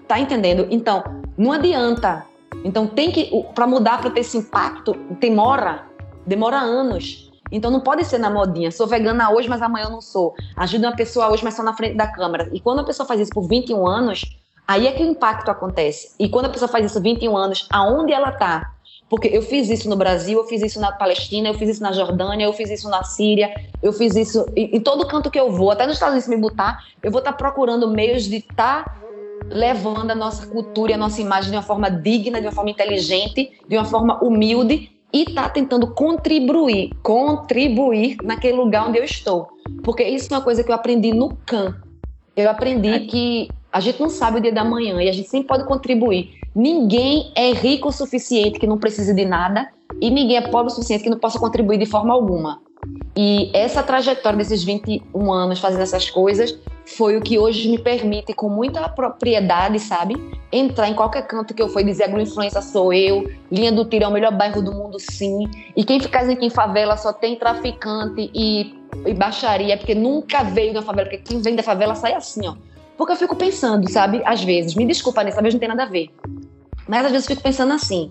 Tá 0.09 0.19
entendendo? 0.19 0.67
Então, 0.71 1.05
não 1.37 1.53
adianta. 1.53 2.25
Então, 2.65 2.87
tem 2.87 3.13
que. 3.13 3.31
Para 3.55 3.67
mudar, 3.67 4.01
para 4.01 4.11
ter 4.11 4.21
esse 4.21 4.39
impacto, 4.39 4.95
demora. 5.21 5.85
Demora 6.27 6.59
anos. 6.59 7.27
Então 7.51 7.71
não 7.71 7.81
pode 7.81 8.05
ser 8.05 8.19
na 8.19 8.31
modinha. 8.31 8.71
Sou 8.71 8.87
vegana 8.87 9.31
hoje, 9.31 9.49
mas 9.49 9.63
amanhã 9.63 9.85
eu 9.85 9.91
não 9.91 10.01
sou. 10.01 10.35
Ajuda 10.57 10.89
uma 10.89 10.97
pessoa 10.97 11.31
hoje, 11.31 11.45
mas 11.45 11.55
só 11.55 11.63
na 11.63 11.75
frente 11.75 11.97
da 11.97 12.07
câmera. 12.07 12.49
E 12.53 12.61
quando 12.61 12.81
a 12.81 12.85
pessoa 12.85 13.07
faz 13.07 13.21
isso 13.21 13.31
por 13.33 13.47
21 13.47 13.87
anos, 13.87 14.25
aí 14.67 14.87
é 14.87 14.93
que 14.93 15.03
o 15.03 15.07
impacto 15.07 15.49
acontece. 15.51 16.15
E 16.19 16.29
quando 16.29 16.47
a 16.47 16.49
pessoa 16.49 16.69
faz 16.69 16.85
isso 16.85 17.01
21 17.01 17.37
anos, 17.37 17.69
aonde 17.71 18.13
ela 18.13 18.31
está? 18.31 18.73
Porque 19.09 19.29
eu 19.29 19.41
fiz 19.41 19.69
isso 19.71 19.89
no 19.89 19.97
Brasil, 19.97 20.39
eu 20.39 20.45
fiz 20.45 20.63
isso 20.63 20.81
na 20.81 20.91
Palestina, 20.91 21.49
eu 21.49 21.55
fiz 21.55 21.71
isso 21.71 21.83
na 21.83 21.93
Jordânia, 21.93 22.45
eu 22.45 22.53
fiz 22.53 22.71
isso 22.71 22.89
na 22.89 23.05
Síria, 23.05 23.55
eu 23.83 23.93
fiz 23.93 24.17
isso 24.17 24.45
em, 24.57 24.77
em 24.77 24.81
todo 24.81 25.07
canto 25.07 25.31
que 25.31 25.39
eu 25.39 25.53
vou, 25.53 25.71
até 25.71 25.87
nos 25.87 25.95
Estados 25.95 26.15
Unidos 26.15 26.29
me 26.29 26.37
botar, 26.37 26.85
eu 27.03 27.11
vou 27.11 27.21
estar 27.21 27.33
tá 27.33 27.39
procurando 27.39 27.89
meios 27.89 28.25
de 28.25 28.39
estar 28.39 28.85
tá 28.85 28.97
levando 29.49 30.11
a 30.11 30.15
nossa 30.15 30.47
cultura 30.47 30.93
e 30.93 30.95
a 30.95 30.99
nossa 30.99 31.21
imagem 31.21 31.51
de 31.51 31.57
uma 31.57 31.63
forma 31.63 31.91
digna, 31.91 32.41
de 32.41 32.47
uma 32.47 32.53
forma 32.53 32.71
inteligente, 32.71 33.53
de 33.69 33.77
uma 33.77 33.85
forma 33.85 34.23
humilde 34.23 34.91
e 35.13 35.25
tá 35.25 35.49
tentando 35.49 35.95
contribuir, 35.95 36.91
contribuir 37.03 38.17
naquele 38.23 38.57
lugar 38.57 38.89
onde 38.89 38.99
eu 38.99 39.05
estou. 39.05 39.49
Porque 39.83 40.03
isso 40.03 40.33
é 40.33 40.37
uma 40.37 40.43
coisa 40.43 40.65
que 40.65 40.71
eu 40.71 40.75
aprendi 40.75 41.13
no 41.13 41.37
CAN. 41.47 41.77
Eu 42.37 42.51
aprendi 42.51 42.89
é. 42.89 43.01
que 43.01 43.49
a 43.77 43.81
gente 43.81 44.01
não 44.01 44.09
sabe 44.09 44.39
o 44.39 44.41
dia 44.41 44.53
da 44.53 44.65
manhã 44.65 45.03
e 45.03 45.09
a 45.09 45.13
gente 45.13 45.29
sempre 45.29 45.49
pode 45.49 45.67
contribuir. 45.67 46.41
Ninguém 46.55 47.31
é 47.35 47.53
rico 47.53 47.89
o 47.89 47.93
suficiente 47.93 48.59
que 48.59 48.67
não 48.67 48.79
precise 48.79 49.13
de 49.13 49.27
nada 49.27 49.69
e 50.01 50.09
ninguém 50.09 50.39
é 50.39 50.49
pobre 50.49 50.69
o 50.69 50.75
suficiente 50.75 51.05
que 51.05 51.11
não 51.11 51.19
possa 51.19 51.39
contribuir 51.39 51.77
de 51.77 51.85
forma 51.85 52.15
alguma. 52.15 52.63
E 53.15 53.51
essa 53.53 53.83
trajetória 53.83 54.39
desses 54.39 54.65
21 54.65 55.31
anos 55.31 55.59
fazendo 55.59 55.83
essas 55.83 56.09
coisas 56.09 56.59
foi 56.87 57.19
o 57.19 57.21
que 57.21 57.39
hoje 57.39 57.69
me 57.69 57.79
permite, 57.79 58.33
com 58.33 58.49
muita 58.49 58.89
propriedade, 58.89 59.79
sabe? 59.79 60.15
Entrar 60.51 60.89
em 60.89 60.95
qualquer 60.95 61.27
canto 61.27 61.53
que 61.53 61.61
eu 61.61 61.69
for 61.69 61.81
e 61.81 61.85
dizer 61.85 62.05
agroinfluência 62.05 62.63
sou 62.63 62.95
eu, 62.95 63.31
linha 63.53 63.73
do 63.73 63.85
tiro 63.85 64.05
é 64.05 64.09
o 64.09 64.11
melhor 64.11 64.33
bairro 64.33 64.63
do 64.63 64.73
mundo, 64.73 64.97
sim. 64.99 65.51
E 65.77 65.85
quem 65.85 66.01
fica 66.01 66.21
dizendo 66.21 66.39
que 66.39 66.47
em 66.47 66.51
favela 66.51 66.97
só 66.97 67.13
tem 67.13 67.37
traficante 67.37 68.31
e, 68.33 68.75
e 69.05 69.13
baixaria, 69.13 69.77
porque 69.77 69.95
nunca 69.95 70.45
veio 70.45 70.73
da 70.73 70.81
favela, 70.81 71.11
porque 71.11 71.23
quem 71.23 71.43
vem 71.43 71.55
da 71.55 71.63
favela 71.63 71.95
sai 71.95 72.15
assim, 72.15 72.49
ó. 72.49 72.55
Porque 72.97 73.13
eu 73.13 73.17
fico 73.17 73.37
pensando, 73.37 73.91
sabe? 73.91 74.23
Às 74.25 74.43
vezes, 74.43 74.75
me 74.75 74.87
desculpa, 74.87 75.23
nessa 75.23 75.43
vez 75.43 75.55
não 75.55 75.61
tem 75.61 75.69
nada 75.69 75.83
a 75.83 75.87
ver. 75.87 76.11
Mas 76.89 77.05
às 77.05 77.13
vezes 77.13 77.29
eu 77.29 77.37
fico 77.37 77.43
pensando 77.43 77.73
assim: 77.73 78.11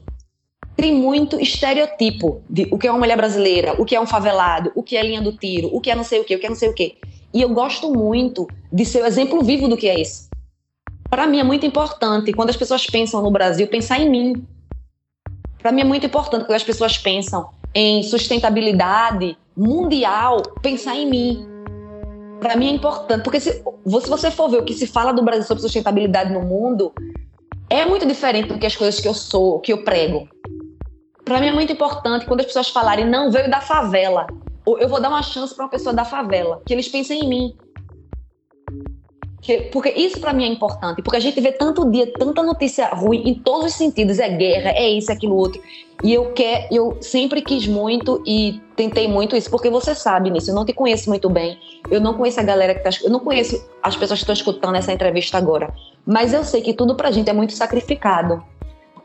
tem 0.75 0.93
muito 0.93 1.39
estereotipo 1.39 2.41
de 2.49 2.67
o 2.71 2.77
que 2.77 2.87
é 2.87 2.91
uma 2.91 2.99
mulher 2.99 3.15
brasileira, 3.15 3.79
o 3.81 3.85
que 3.85 3.95
é 3.95 4.01
um 4.01 4.05
favelado, 4.05 4.71
o 4.75 4.83
que 4.83 4.97
é 4.97 5.03
linha 5.03 5.21
do 5.21 5.31
tiro, 5.31 5.69
o 5.73 5.79
que 5.79 5.89
é 5.89 5.95
não 5.95 6.03
sei 6.03 6.19
o 6.19 6.25
que, 6.25 6.35
o 6.35 6.39
que 6.39 6.45
é 6.45 6.49
não 6.49 6.55
sei 6.55 6.69
o 6.69 6.73
que. 6.73 6.97
E 7.33 7.41
eu 7.41 7.49
gosto 7.49 7.91
muito 7.91 8.47
de 8.71 8.85
ser 8.85 9.01
o 9.01 9.05
exemplo 9.05 9.41
vivo 9.41 9.67
do 9.67 9.77
que 9.77 9.87
é 9.87 9.99
isso. 9.99 10.29
Para 11.09 11.27
mim 11.27 11.39
é 11.39 11.43
muito 11.43 11.65
importante, 11.65 12.33
quando 12.33 12.49
as 12.49 12.57
pessoas 12.57 12.85
pensam 12.85 13.21
no 13.21 13.31
Brasil, 13.31 13.67
pensar 13.67 13.99
em 13.99 14.09
mim. 14.09 14.45
Para 15.59 15.71
mim 15.71 15.81
é 15.81 15.85
muito 15.85 16.05
importante 16.05 16.45
quando 16.45 16.55
as 16.55 16.63
pessoas 16.63 16.97
pensam 16.97 17.49
em 17.73 18.03
sustentabilidade 18.03 19.37
mundial, 19.55 20.41
pensar 20.61 20.95
em 20.95 21.09
mim. 21.09 21.54
Para 22.45 22.55
mim 22.55 22.67
é 22.67 22.73
importante, 22.73 23.23
porque 23.23 23.39
se, 23.39 23.53
se 23.53 24.07
você 24.07 24.29
for 24.29 24.47
ver 24.47 24.59
o 24.59 24.63
que 24.63 24.75
se 24.75 24.85
fala 24.85 25.11
do 25.11 25.23
Brasil 25.23 25.41
sobre 25.41 25.63
sustentabilidade 25.63 26.31
no 26.31 26.43
mundo, 26.43 26.93
é 27.71 27.83
muito 27.87 28.05
diferente 28.05 28.49
do 28.49 28.59
que 28.59 28.67
as 28.67 28.75
coisas 28.75 29.01
que 29.01 29.07
eu 29.07 29.15
sou, 29.15 29.59
que 29.61 29.73
eu 29.73 29.83
prego. 29.83 30.29
Para 31.23 31.39
mim 31.39 31.47
é 31.47 31.51
muito 31.51 31.73
importante 31.73 32.27
quando 32.27 32.41
as 32.41 32.45
pessoas 32.45 32.69
falarem, 32.69 33.09
não, 33.09 33.31
veio 33.31 33.49
da 33.49 33.61
favela. 33.61 34.27
Eu 34.67 34.87
vou 34.87 35.01
dar 35.01 35.09
uma 35.09 35.23
chance 35.23 35.55
para 35.55 35.65
uma 35.65 35.71
pessoa 35.71 35.91
da 35.91 36.05
favela, 36.05 36.61
que 36.67 36.71
eles 36.71 36.87
pensem 36.87 37.23
em 37.23 37.27
mim. 37.27 37.57
Porque 39.71 39.89
isso 39.89 40.19
para 40.19 40.33
mim 40.33 40.43
é 40.43 40.47
importante, 40.47 41.01
porque 41.03 41.17
a 41.17 41.19
gente 41.19 41.39
vê 41.39 41.51
tanto 41.51 41.89
dia, 41.89 42.11
tanta 42.11 42.41
notícia 42.41 42.87
ruim 42.87 43.21
em 43.25 43.33
todos 43.35 43.67
os 43.67 43.73
sentidos, 43.73 44.17
é 44.17 44.27
guerra, 44.29 44.71
é 44.71 44.89
isso, 44.89 45.11
é 45.11 45.13
aquilo 45.13 45.35
outro. 45.35 45.61
E 46.03 46.13
eu 46.13 46.33
quer, 46.33 46.67
eu 46.71 46.97
sempre 46.99 47.41
quis 47.41 47.67
muito 47.67 48.21
e 48.25 48.59
tentei 48.75 49.07
muito 49.07 49.35
isso, 49.35 49.49
porque 49.49 49.69
você 49.69 49.93
sabe 49.93 50.29
nisso, 50.29 50.49
eu 50.49 50.55
não 50.55 50.65
te 50.65 50.73
conheço 50.73 51.09
muito 51.09 51.29
bem. 51.29 51.57
Eu 51.89 52.01
não 52.01 52.15
conheço 52.15 52.39
a 52.39 52.43
galera 52.43 52.73
que 52.73 52.81
tá, 52.81 52.89
eu 53.03 53.09
não 53.09 53.19
conheço 53.19 53.63
as 53.81 53.95
pessoas 53.95 54.19
que 54.19 54.23
estão 54.23 54.33
escutando 54.33 54.75
essa 54.75 54.91
entrevista 54.91 55.37
agora, 55.37 55.73
mas 56.05 56.33
eu 56.33 56.43
sei 56.43 56.61
que 56.61 56.73
tudo 56.73 56.95
pra 56.95 57.11
gente 57.11 57.29
é 57.29 57.33
muito 57.33 57.53
sacrificado. 57.53 58.43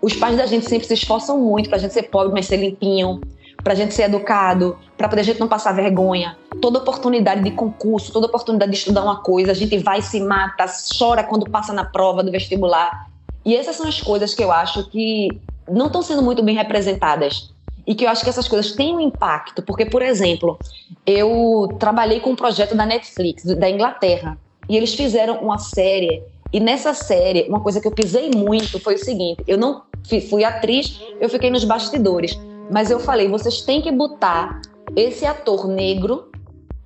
Os 0.03 0.15
pais 0.15 0.37
da 0.37 0.47
gente 0.47 0.67
sempre 0.67 0.87
se 0.87 0.95
esforçam 0.95 1.39
muito 1.39 1.69
pra 1.69 1.77
gente 1.77 1.93
ser 1.93 2.05
pobre, 2.05 2.33
mas 2.33 2.47
ser 2.47 2.57
limpinho, 2.57 3.21
para 3.63 3.73
a 3.73 3.77
gente 3.77 3.95
ser 3.95 4.05
educado, 4.05 4.79
para 4.97 5.09
poder 5.09 5.23
a 5.23 5.25
gente 5.25 5.41
não 5.41 5.49
passar 5.49 5.73
vergonha. 5.73 6.37
Toda 6.61 6.79
oportunidade 6.79 7.43
de 7.43 7.51
concurso, 7.51 8.13
toda 8.13 8.27
oportunidade 8.27 8.73
de 8.73 8.79
estudar 8.79 9.03
uma 9.03 9.23
coisa, 9.23 9.53
a 9.53 9.55
gente 9.55 9.79
vai 9.79 10.03
se 10.03 10.21
mata, 10.21 10.67
chora 10.99 11.23
quando 11.23 11.49
passa 11.49 11.73
na 11.73 11.85
prova 11.85 12.23
do 12.23 12.31
vestibular. 12.31 13.09
E 13.45 13.57
essas 13.57 13.77
são 13.77 13.87
as 13.87 14.01
coisas 14.01 14.35
que 14.35 14.43
eu 14.43 14.53
acho 14.53 14.89
que 14.91 15.29
não 15.69 15.87
estão 15.87 16.03
sendo 16.03 16.23
muito 16.23 16.43
bem 16.43 16.57
representadas. 16.57 17.53
E 17.87 17.95
que 17.95 18.05
eu 18.05 18.11
acho 18.11 18.23
que 18.23 18.31
essas 18.31 18.47
coisas 18.47 18.73
têm 18.73 18.95
um 18.95 19.01
impacto, 19.01 19.63
porque, 19.63 19.85
por 19.85 20.03
exemplo, 20.03 20.59
eu 21.07 21.69
trabalhei 21.79 22.21
com 22.21 22.31
um 22.31 22.37
projeto 22.37 22.75
da 22.77 22.87
Netflix, 22.87 23.45
da 23.45 23.69
Inglaterra, 23.69 24.39
e 24.69 24.77
eles 24.77 24.95
fizeram 24.95 25.39
uma 25.39 25.59
série 25.59 26.23
e 26.53 26.59
nessa 26.59 26.93
série, 26.93 27.47
uma 27.49 27.61
coisa 27.61 27.81
que 27.81 27.87
eu 27.87 27.93
pisei 27.93 28.31
muito 28.35 28.81
foi 28.81 28.95
o 28.95 28.99
seguinte: 28.99 29.43
eu 29.47 29.57
não 29.57 29.83
fui 30.29 30.45
atriz, 30.45 31.01
eu 31.21 31.29
fiquei 31.29 31.51
nos 31.51 31.65
bastidores. 31.65 32.39
Mas 32.71 32.89
eu 32.89 33.01
falei, 33.01 33.29
vocês 33.29 33.63
têm 33.63 33.83
que 33.83 33.91
botar 33.91 34.61
esse 34.95 35.27
ator 35.27 35.67
negro, 35.67 36.31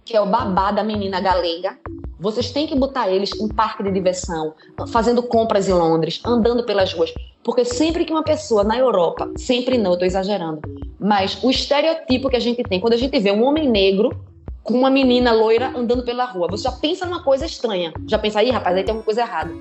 que 0.05 0.17
é 0.17 0.21
o 0.21 0.27
babá 0.27 0.73
da 0.73 0.83
menina 0.83 1.21
galega, 1.21 1.79
vocês 2.19 2.51
têm 2.51 2.67
que 2.67 2.75
botar 2.75 3.11
eles 3.11 3.33
em 3.39 3.49
parque 3.49 3.83
de 3.83 3.93
diversão, 3.93 4.55
fazendo 4.89 5.23
compras 5.23 5.69
em 5.69 5.75
Londres, 5.75 6.23
andando 6.25 6.65
pelas 6.65 6.93
ruas. 6.95 7.13
Porque 7.43 7.67
sempre 7.67 8.07
que 8.07 8.13
uma 8.13 8.23
pessoa 8.23 8.65
na 8.65 8.79
Europa, 8.79 9.31
sempre 9.37 9.77
não, 9.77 9.93
eu 9.95 10.07
exagerando, 10.07 10.63
mas 10.99 11.43
o 11.45 11.51
estereotipo 11.51 12.31
que 12.31 12.37
a 12.37 12.41
gente 12.41 12.63
tem, 12.63 12.81
quando 12.81 12.95
a 12.95 12.99
gente 12.99 13.19
vê 13.19 13.31
um 13.31 13.45
homem 13.45 13.69
negro 13.69 14.11
com 14.63 14.73
uma 14.73 14.89
menina 14.89 15.33
loira 15.33 15.71
andando 15.77 16.03
pela 16.03 16.25
rua, 16.25 16.49
você 16.49 16.65
já 16.65 16.73
pensa 16.73 17.05
numa 17.05 17.23
coisa 17.23 17.45
estranha. 17.45 17.93
Já 18.07 18.19
pensa, 18.19 18.41
aí, 18.41 18.51
rapaz, 18.51 18.75
aí 18.75 18.85
tem 18.85 18.93
alguma 18.93 19.05
coisa 19.05 19.21
errada. 19.21 19.53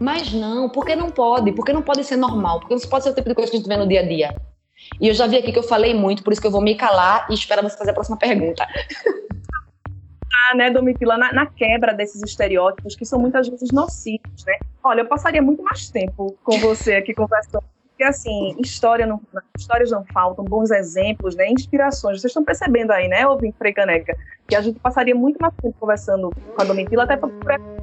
Mas 0.00 0.32
não, 0.32 0.68
porque 0.68 0.96
não 0.96 1.10
pode? 1.10 1.52
Porque 1.52 1.72
não 1.72 1.82
pode 1.82 2.02
ser 2.02 2.16
normal? 2.16 2.58
Porque 2.58 2.74
não 2.74 2.80
pode 2.82 3.04
ser 3.04 3.10
o 3.10 3.14
tipo 3.14 3.28
de 3.28 3.34
coisa 3.36 3.48
que 3.48 3.56
a 3.56 3.60
gente 3.60 3.68
vê 3.68 3.76
no 3.76 3.86
dia 3.86 4.00
a 4.00 4.02
dia. 4.02 4.34
E 5.00 5.08
eu 5.08 5.14
já 5.14 5.26
vi 5.26 5.36
aqui 5.36 5.52
que 5.52 5.58
eu 5.58 5.62
falei 5.62 5.94
muito, 5.94 6.22
por 6.22 6.32
isso 6.32 6.40
que 6.40 6.46
eu 6.46 6.50
vou 6.50 6.62
me 6.62 6.74
calar 6.74 7.26
e 7.30 7.34
esperar 7.34 7.62
você 7.62 7.76
fazer 7.76 7.90
a 7.90 7.94
próxima 7.94 8.16
pergunta. 8.16 8.66
Ah, 10.50 10.54
né, 10.54 10.70
Domitila, 10.70 11.18
na, 11.18 11.32
na, 11.32 11.46
quebra 11.46 11.92
desses 11.92 12.22
estereótipos 12.22 12.94
que 12.94 13.04
são 13.04 13.18
muitas 13.18 13.48
vezes 13.48 13.70
nocivos, 13.70 14.44
né? 14.46 14.58
Olha, 14.82 15.00
eu 15.00 15.06
passaria 15.06 15.42
muito 15.42 15.62
mais 15.62 15.90
tempo 15.90 16.38
com 16.42 16.58
você 16.58 16.94
aqui 16.94 17.12
conversando, 17.12 17.64
porque 17.88 18.04
assim, 18.04 18.54
história 18.60 19.04
não, 19.04 19.20
histórias 19.58 19.90
não 19.90 20.04
faltam, 20.06 20.44
bons 20.44 20.70
exemplos, 20.70 21.34
né, 21.34 21.50
inspirações. 21.50 22.20
Vocês 22.20 22.30
estão 22.30 22.44
percebendo 22.44 22.92
aí, 22.92 23.08
né, 23.08 23.26
ouvinte 23.26 23.56
Caneca, 23.74 24.16
que 24.46 24.54
a 24.54 24.60
gente 24.60 24.78
passaria 24.78 25.14
muito 25.14 25.36
mais 25.38 25.52
tempo 25.60 25.76
conversando 25.78 26.30
com 26.30 26.62
a 26.62 26.64
Domitila, 26.64 27.02
até 27.02 27.16
por 27.16 27.30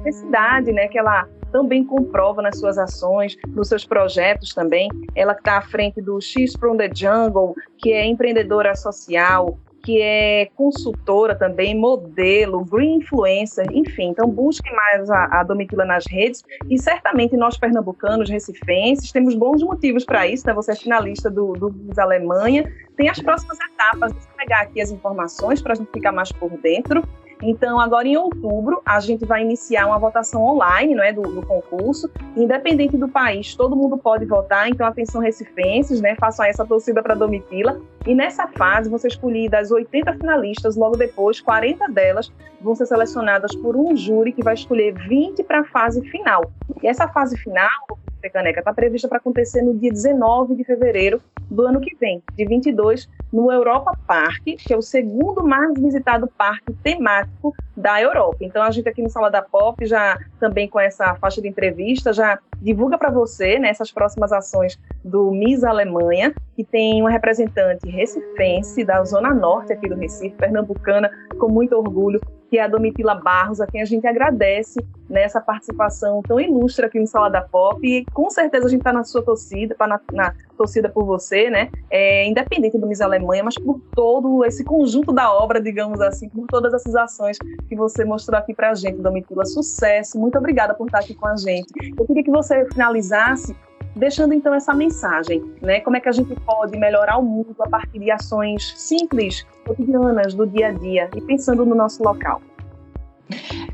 necessidade, 0.02 0.72
né, 0.72 0.88
que 0.88 0.98
ela 0.98 1.28
também 1.50 1.84
comprova 1.84 2.42
nas 2.42 2.58
suas 2.58 2.78
ações, 2.78 3.36
nos 3.48 3.68
seus 3.68 3.84
projetos 3.84 4.54
também. 4.54 4.88
Ela 5.14 5.32
está 5.32 5.58
à 5.58 5.62
frente 5.62 6.00
do 6.00 6.20
X 6.20 6.54
from 6.54 6.76
the 6.76 6.90
Jungle, 6.94 7.54
que 7.78 7.92
é 7.92 8.06
empreendedora 8.06 8.74
social, 8.74 9.58
que 9.86 10.02
é 10.02 10.50
consultora 10.56 11.36
também, 11.36 11.72
modelo, 11.72 12.64
green 12.64 12.96
influencer, 12.96 13.66
enfim. 13.70 14.08
Então 14.08 14.28
busque 14.28 14.68
mais 14.72 15.08
a, 15.08 15.40
a 15.40 15.44
Domitila 15.44 15.84
nas 15.84 16.04
redes 16.06 16.42
e 16.68 16.76
certamente 16.76 17.36
nós 17.36 17.56
pernambucanos, 17.56 18.28
recifenses, 18.28 19.12
temos 19.12 19.36
bons 19.36 19.62
motivos 19.62 20.04
para 20.04 20.26
isso, 20.26 20.44
né? 20.44 20.52
Você 20.54 20.72
é 20.72 20.74
finalista 20.74 21.30
do, 21.30 21.52
do 21.52 21.72
Alemanha, 22.00 22.64
tem 22.96 23.08
as 23.08 23.20
próximas 23.20 23.58
etapas, 23.60 24.12
vou 24.12 24.22
pegar 24.36 24.62
aqui 24.62 24.80
as 24.80 24.90
informações 24.90 25.62
para 25.62 25.74
a 25.74 25.76
gente 25.76 25.90
ficar 25.92 26.10
mais 26.10 26.32
por 26.32 26.50
dentro. 26.58 27.04
Então, 27.42 27.78
agora 27.78 28.08
em 28.08 28.16
outubro, 28.16 28.80
a 28.84 28.98
gente 29.00 29.24
vai 29.24 29.42
iniciar 29.42 29.86
uma 29.86 29.98
votação 29.98 30.42
online 30.42 30.94
não 30.94 31.04
é, 31.04 31.12
do, 31.12 31.22
do, 31.22 31.44
concurso. 31.44 32.10
Independente 32.36 32.96
do 32.96 33.08
país, 33.08 33.54
todo 33.54 33.76
mundo 33.76 33.98
pode 33.98 34.24
votar. 34.24 34.68
Então, 34.68 34.86
atenção, 34.86 35.20
recifenses, 35.20 36.00
né, 36.00 36.16
façam 36.18 36.44
essa 36.44 36.64
torcida 36.64 37.02
para 37.02 37.14
Domitila. 37.14 37.80
E 38.06 38.14
nessa 38.14 38.46
fase, 38.46 38.88
você 38.88 39.08
escolher 39.08 39.50
das 39.50 39.72
80 39.72 40.14
finalistas, 40.14 40.76
logo 40.76 40.96
depois, 40.96 41.40
40 41.40 41.88
delas 41.88 42.32
vão 42.60 42.74
ser 42.74 42.86
selecionadas 42.86 43.54
por 43.56 43.76
um 43.76 43.96
júri 43.96 44.32
que 44.32 44.44
vai 44.44 44.54
escolher 44.54 44.94
20 45.08 45.42
para 45.42 45.60
a 45.60 45.64
fase 45.64 46.00
final. 46.08 46.52
E 46.80 46.86
essa 46.86 47.08
fase 47.08 47.36
final, 47.36 47.98
Caneca 48.30 48.60
está 48.60 48.72
prevista 48.72 49.08
para 49.08 49.18
acontecer 49.18 49.62
no 49.62 49.74
dia 49.74 49.90
19 49.90 50.54
de 50.54 50.64
fevereiro 50.64 51.20
do 51.50 51.62
ano 51.62 51.80
que 51.80 51.94
vem, 51.96 52.22
de 52.36 52.44
22, 52.44 53.08
no 53.32 53.52
Europa 53.52 53.96
Park, 54.06 54.42
que 54.44 54.72
é 54.72 54.76
o 54.76 54.82
segundo 54.82 55.46
mais 55.46 55.74
visitado 55.74 56.26
parque 56.26 56.72
temático 56.82 57.54
da 57.76 58.00
Europa. 58.00 58.38
Então 58.40 58.62
a 58.62 58.70
gente 58.70 58.88
aqui 58.88 59.02
no 59.02 59.08
Sala 59.08 59.30
da 59.30 59.42
Pop 59.42 59.84
já 59.86 60.18
também 60.40 60.68
com 60.68 60.80
essa 60.80 61.14
faixa 61.16 61.40
de 61.40 61.48
entrevista 61.48 62.12
já 62.12 62.38
divulga 62.60 62.98
para 62.98 63.10
você 63.10 63.58
né, 63.58 63.72
próximas 63.94 64.32
ações 64.32 64.78
do 65.04 65.30
Miss 65.30 65.62
Alemanha, 65.62 66.34
que 66.56 66.64
tem 66.64 67.00
uma 67.00 67.10
representante 67.10 67.88
recifense 67.96 68.84
da 68.84 69.02
zona 69.04 69.34
norte 69.34 69.72
aqui 69.72 69.88
do 69.88 69.96
Recife, 69.96 70.36
pernambucana, 70.36 71.10
com 71.38 71.48
muito 71.48 71.74
orgulho, 71.74 72.20
que 72.48 72.58
é 72.58 72.62
a 72.62 72.68
Domitila 72.68 73.14
Barros, 73.14 73.60
a 73.60 73.66
quem 73.66 73.82
a 73.82 73.84
gente 73.84 74.06
agradece 74.06 74.84
nessa 75.08 75.40
participação 75.40 76.22
tão 76.22 76.38
ilustre 76.38 76.84
aqui 76.84 76.98
no 76.98 77.06
Sala 77.06 77.28
da 77.28 77.40
Pop. 77.40 77.80
E 77.84 78.04
com 78.12 78.30
certeza 78.30 78.66
a 78.66 78.68
gente 78.68 78.80
está 78.80 78.92
na 78.92 79.04
sua 79.04 79.22
torcida, 79.22 79.72
está 79.72 79.86
na, 79.86 80.00
na, 80.12 80.34
torcida 80.56 80.88
por 80.88 81.04
você, 81.04 81.50
né? 81.50 81.70
É, 81.90 82.26
independente 82.26 82.78
do 82.78 82.86
Miss 82.86 83.00
Alemanha, 83.00 83.42
mas 83.42 83.56
por 83.56 83.80
todo 83.94 84.44
esse 84.44 84.64
conjunto 84.64 85.12
da 85.12 85.32
obra, 85.32 85.60
digamos 85.60 86.00
assim, 86.00 86.28
por 86.28 86.46
todas 86.46 86.72
essas 86.72 86.94
ações 86.94 87.38
que 87.68 87.74
você 87.74 88.04
mostrou 88.04 88.38
aqui 88.38 88.54
para 88.54 88.70
a 88.70 88.74
gente, 88.74 89.00
Domitila. 89.00 89.44
Sucesso, 89.44 90.18
muito 90.18 90.38
obrigada 90.38 90.74
por 90.74 90.86
estar 90.86 91.00
aqui 91.00 91.14
com 91.14 91.26
a 91.26 91.36
gente. 91.36 91.72
Eu 91.98 92.06
queria 92.06 92.22
que 92.22 92.30
você 92.30 92.64
finalizasse 92.72 93.56
deixando 93.96 94.34
então 94.34 94.54
essa 94.54 94.74
mensagem, 94.74 95.42
né? 95.62 95.80
Como 95.80 95.96
é 95.96 96.00
que 96.00 96.08
a 96.08 96.12
gente 96.12 96.34
pode 96.40 96.78
melhorar 96.78 97.18
o 97.18 97.22
mundo 97.22 97.56
a 97.60 97.68
partir 97.68 97.98
de 97.98 98.10
ações 98.10 98.74
simples, 98.76 99.46
cotidianas, 99.66 100.34
do 100.34 100.46
dia 100.46 100.68
a 100.68 100.72
dia 100.72 101.08
e 101.16 101.20
pensando 101.20 101.64
no 101.64 101.74
nosso 101.74 102.02
local. 102.02 102.40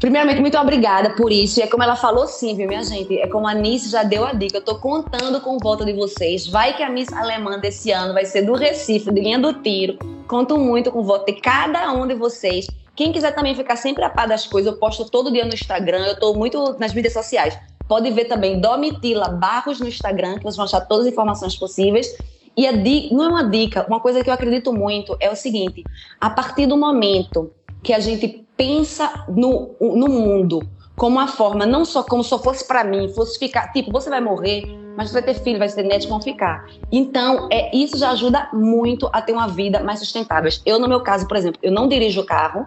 Primeiramente, 0.01 0.41
muito 0.41 0.57
obrigada 0.57 1.11
por 1.11 1.31
isso. 1.31 1.61
E 1.61 1.63
é 1.63 1.67
como 1.67 1.83
ela 1.83 1.95
falou 1.95 2.27
sim, 2.27 2.57
viu, 2.57 2.67
minha 2.67 2.83
gente? 2.83 3.19
É 3.19 3.27
como 3.27 3.47
a 3.47 3.55
Nice 3.55 3.91
já 3.91 4.03
deu 4.03 4.25
a 4.25 4.33
dica. 4.33 4.59
Eu 4.59 4.65
tô 4.65 4.79
contando 4.79 5.41
com 5.41 5.59
voto 5.59 5.85
de 5.85 5.93
vocês. 5.93 6.47
Vai 6.47 6.75
que 6.75 6.83
a 6.83 6.89
Miss 6.89 7.13
Alemã 7.13 7.59
desse 7.59 7.91
ano 7.91 8.15
vai 8.15 8.25
ser 8.25 8.43
do 8.43 8.55
Recife, 8.55 9.13
de 9.13 9.21
linha 9.21 9.39
do 9.39 9.53
tiro. 9.53 9.99
Conto 10.27 10.59
muito 10.59 10.91
com 10.91 11.01
o 11.01 11.05
voto 11.05 11.27
de 11.27 11.41
cada 11.41 11.93
um 11.93 12.07
de 12.07 12.15
vocês. 12.15 12.67
Quem 12.97 13.13
quiser 13.13 13.35
também 13.35 13.55
ficar 13.55 13.77
sempre 13.77 14.05
a 14.05 14.11
par 14.11 14.27
das 14.27 14.47
coisas, 14.47 14.73
eu 14.73 14.79
posto 14.79 15.09
todo 15.11 15.31
dia 15.33 15.45
no 15.45 15.55
Instagram. 15.55 16.07
Eu 16.07 16.19
tô 16.19 16.35
muito 16.35 16.77
nas 16.79 16.93
mídias 16.93 17.13
sociais. 17.13 17.59
Pode 17.92 18.11
ver 18.11 18.24
também 18.24 18.59
Domitila 18.59 19.28
Barros 19.28 19.78
no 19.78 19.87
Instagram, 19.87 20.37
que 20.37 20.44
vocês 20.44 20.57
vão 20.57 20.64
achar 20.64 20.81
todas 20.81 21.05
as 21.05 21.12
informações 21.12 21.55
possíveis. 21.55 22.16
E 22.57 22.66
a 22.66 22.72
dica, 22.72 23.14
não 23.14 23.24
é 23.24 23.28
uma 23.28 23.50
dica, 23.50 23.85
uma 23.87 24.00
coisa 24.00 24.24
que 24.24 24.31
eu 24.31 24.33
acredito 24.33 24.72
muito 24.72 25.14
é 25.20 25.31
o 25.31 25.37
seguinte: 25.37 25.85
a 26.18 26.31
partir 26.31 26.64
do 26.64 26.74
momento 26.74 27.52
que 27.83 27.92
a 27.92 28.00
gente 28.00 28.46
pensa 28.57 29.26
no, 29.28 29.76
no 29.78 30.09
mundo 30.09 30.61
como 30.96 31.18
uma 31.18 31.28
forma, 31.28 31.66
não 31.66 31.85
só 31.85 32.02
como 32.02 32.24
se 32.24 32.31
fosse 32.38 32.66
para 32.66 32.83
mim, 32.83 33.11
fosse 33.11 33.38
ficar, 33.38 33.70
tipo, 33.72 33.92
você 33.92 34.09
vai 34.09 34.22
morrer, 34.22 34.64
mas 34.96 35.09
você 35.11 35.14
vai 35.14 35.22
ter 35.22 35.35
filho, 35.35 35.59
vai 35.59 35.68
ter 35.68 35.83
netos, 35.83 36.07
vão 36.07 36.20
ficar. 36.20 36.66
Então, 36.90 37.48
é, 37.50 37.74
isso 37.76 37.98
já 37.98 38.11
ajuda 38.11 38.48
muito 38.52 39.09
a 39.12 39.20
ter 39.20 39.33
uma 39.33 39.48
vida 39.48 39.83
mais 39.83 39.98
sustentável. 39.98 40.50
Eu, 40.64 40.78
no 40.78 40.88
meu 40.88 41.00
caso, 41.00 41.26
por 41.26 41.37
exemplo, 41.37 41.59
eu 41.62 41.72
não 41.72 41.88
dirijo 41.88 42.24
carro 42.24 42.66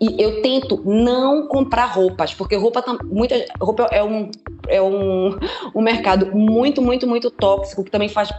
e 0.00 0.20
eu 0.20 0.42
tento 0.42 0.82
não 0.84 1.46
comprar 1.46 1.86
roupas, 1.86 2.34
porque 2.34 2.56
roupa, 2.56 2.82
muita, 3.04 3.44
roupa 3.60 3.86
é, 3.90 4.02
um, 4.02 4.30
é 4.68 4.80
um, 4.80 5.38
um 5.74 5.80
mercado 5.80 6.34
muito, 6.34 6.80
muito, 6.82 7.06
muito 7.06 7.30
tóxico, 7.30 7.84
que 7.84 7.90
também 7.90 8.08
faz, 8.08 8.30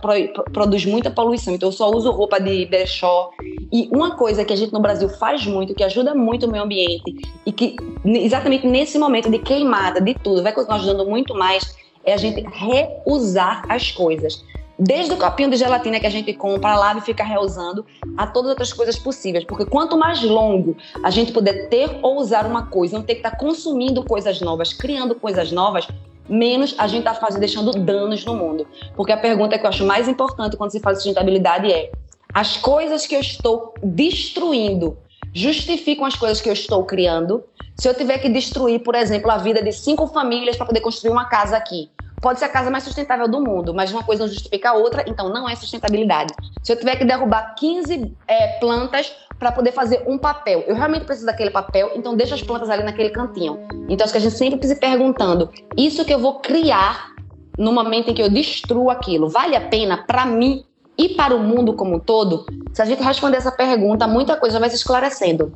produz 0.51 0.85
muita 0.85 1.09
poluição. 1.09 1.53
Então, 1.53 1.69
eu 1.69 1.73
só 1.73 1.89
uso 1.89 2.11
roupa 2.11 2.39
de 2.39 2.65
brechó. 2.65 3.31
E 3.71 3.89
uma 3.91 4.15
coisa 4.15 4.45
que 4.45 4.53
a 4.53 4.55
gente 4.55 4.73
no 4.73 4.79
Brasil 4.79 5.09
faz 5.09 5.45
muito, 5.45 5.73
que 5.73 5.83
ajuda 5.83 6.13
muito 6.15 6.45
o 6.45 6.51
meio 6.51 6.63
ambiente, 6.63 7.15
e 7.45 7.51
que 7.51 7.75
exatamente 8.05 8.65
nesse 8.67 8.97
momento 8.97 9.29
de 9.29 9.39
queimada, 9.39 9.99
de 9.99 10.13
tudo, 10.13 10.43
vai 10.43 10.51
continuar 10.51 10.77
ajudando 10.77 11.05
muito 11.05 11.33
mais 11.33 11.75
é 12.07 12.13
a 12.13 12.17
gente 12.17 12.41
reusar 12.53 13.63
as 13.67 13.91
coisas. 13.91 14.41
Desde 14.79 15.11
o 15.11 15.17
copinho 15.17 15.49
de 15.49 15.57
gelatina 15.57 15.99
que 15.99 16.05
a 16.05 16.09
gente 16.09 16.33
compra, 16.33 16.75
lava 16.75 16.99
e 16.99 17.01
fica 17.01 17.23
reusando, 17.23 17.85
a 18.15 18.25
todas 18.25 18.51
as 18.51 18.51
outras 18.51 18.73
coisas 18.73 18.97
possíveis. 18.97 19.43
Porque 19.43 19.65
quanto 19.65 19.97
mais 19.97 20.23
longo 20.23 20.77
a 21.03 21.09
gente 21.09 21.33
puder 21.33 21.67
ter 21.67 21.99
ou 22.01 22.17
usar 22.17 22.45
uma 22.45 22.67
coisa, 22.67 22.97
não 22.97 23.03
ter 23.03 23.15
que 23.15 23.19
estar 23.19 23.31
tá 23.31 23.37
consumindo 23.37 24.05
coisas 24.05 24.39
novas, 24.39 24.71
criando 24.71 25.15
coisas 25.15 25.51
novas, 25.51 25.87
menos 26.29 26.75
a 26.77 26.87
gente 26.87 26.99
está 26.99 27.13
fazendo, 27.13 27.39
deixando 27.39 27.71
danos 27.71 28.23
no 28.25 28.35
mundo. 28.35 28.67
Porque 28.95 29.11
a 29.11 29.17
pergunta 29.17 29.57
que 29.57 29.65
eu 29.65 29.69
acho 29.69 29.85
mais 29.85 30.07
importante 30.07 30.57
quando 30.57 30.71
se 30.71 30.79
faz 30.79 30.97
sustentabilidade 30.97 31.71
é: 31.71 31.91
as 32.33 32.57
coisas 32.57 33.05
que 33.05 33.15
eu 33.15 33.19
estou 33.19 33.73
destruindo 33.83 34.97
justificam 35.33 36.05
as 36.05 36.15
coisas 36.15 36.41
que 36.41 36.49
eu 36.49 36.53
estou 36.53 36.83
criando? 36.83 37.43
Se 37.75 37.87
eu 37.87 37.93
tiver 37.93 38.17
que 38.17 38.29
destruir, 38.29 38.79
por 38.79 38.95
exemplo, 38.95 39.29
a 39.29 39.37
vida 39.37 39.61
de 39.61 39.71
cinco 39.71 40.07
famílias 40.07 40.57
para 40.57 40.65
poder 40.65 40.81
construir 40.81 41.11
uma 41.11 41.25
casa 41.25 41.55
aqui, 41.55 41.91
pode 42.21 42.39
ser 42.39 42.45
a 42.45 42.49
casa 42.49 42.69
mais 42.69 42.83
sustentável 42.83 43.27
do 43.27 43.41
mundo, 43.41 43.73
mas 43.73 43.91
uma 43.91 44.03
coisa 44.03 44.23
não 44.23 44.31
justifica 44.31 44.71
a 44.71 44.73
outra, 44.73 45.03
então 45.07 45.29
não 45.29 45.47
é 45.47 45.55
sustentabilidade. 45.55 46.33
Se 46.63 46.71
eu 46.71 46.77
tiver 46.77 46.95
que 46.95 47.05
derrubar 47.05 47.55
15 47.55 48.15
é, 48.27 48.59
plantas 48.59 49.15
para 49.37 49.51
poder 49.51 49.71
fazer 49.71 50.03
um 50.07 50.17
papel, 50.17 50.63
eu 50.67 50.75
realmente 50.75 51.05
preciso 51.05 51.27
daquele 51.27 51.51
papel, 51.51 51.91
então 51.95 52.15
deixa 52.15 52.35
as 52.35 52.41
plantas 52.41 52.69
ali 52.69 52.83
naquele 52.83 53.09
cantinho. 53.09 53.59
Então 53.87 54.03
acho 54.03 54.13
que 54.13 54.17
a 54.17 54.21
gente 54.21 54.35
sempre 54.35 54.57
precisa 54.57 54.75
se 54.75 54.79
perguntando: 54.79 55.49
isso 55.75 56.03
que 56.03 56.13
eu 56.13 56.19
vou 56.19 56.39
criar 56.39 57.15
no 57.57 57.71
momento 57.71 58.11
em 58.11 58.13
que 58.13 58.21
eu 58.21 58.29
destruo 58.29 58.89
aquilo, 58.89 59.29
vale 59.29 59.55
a 59.55 59.61
pena 59.61 60.03
para 60.05 60.25
mim 60.25 60.63
e 60.97 61.09
para 61.09 61.35
o 61.35 61.39
mundo 61.39 61.73
como 61.73 61.95
um 61.95 61.99
todo? 61.99 62.45
Se 62.73 62.81
a 62.81 62.85
gente 62.85 63.03
responder 63.03 63.37
essa 63.37 63.51
pergunta, 63.51 64.07
muita 64.07 64.35
coisa 64.35 64.59
vai 64.59 64.69
se 64.69 64.75
esclarecendo. 64.75 65.53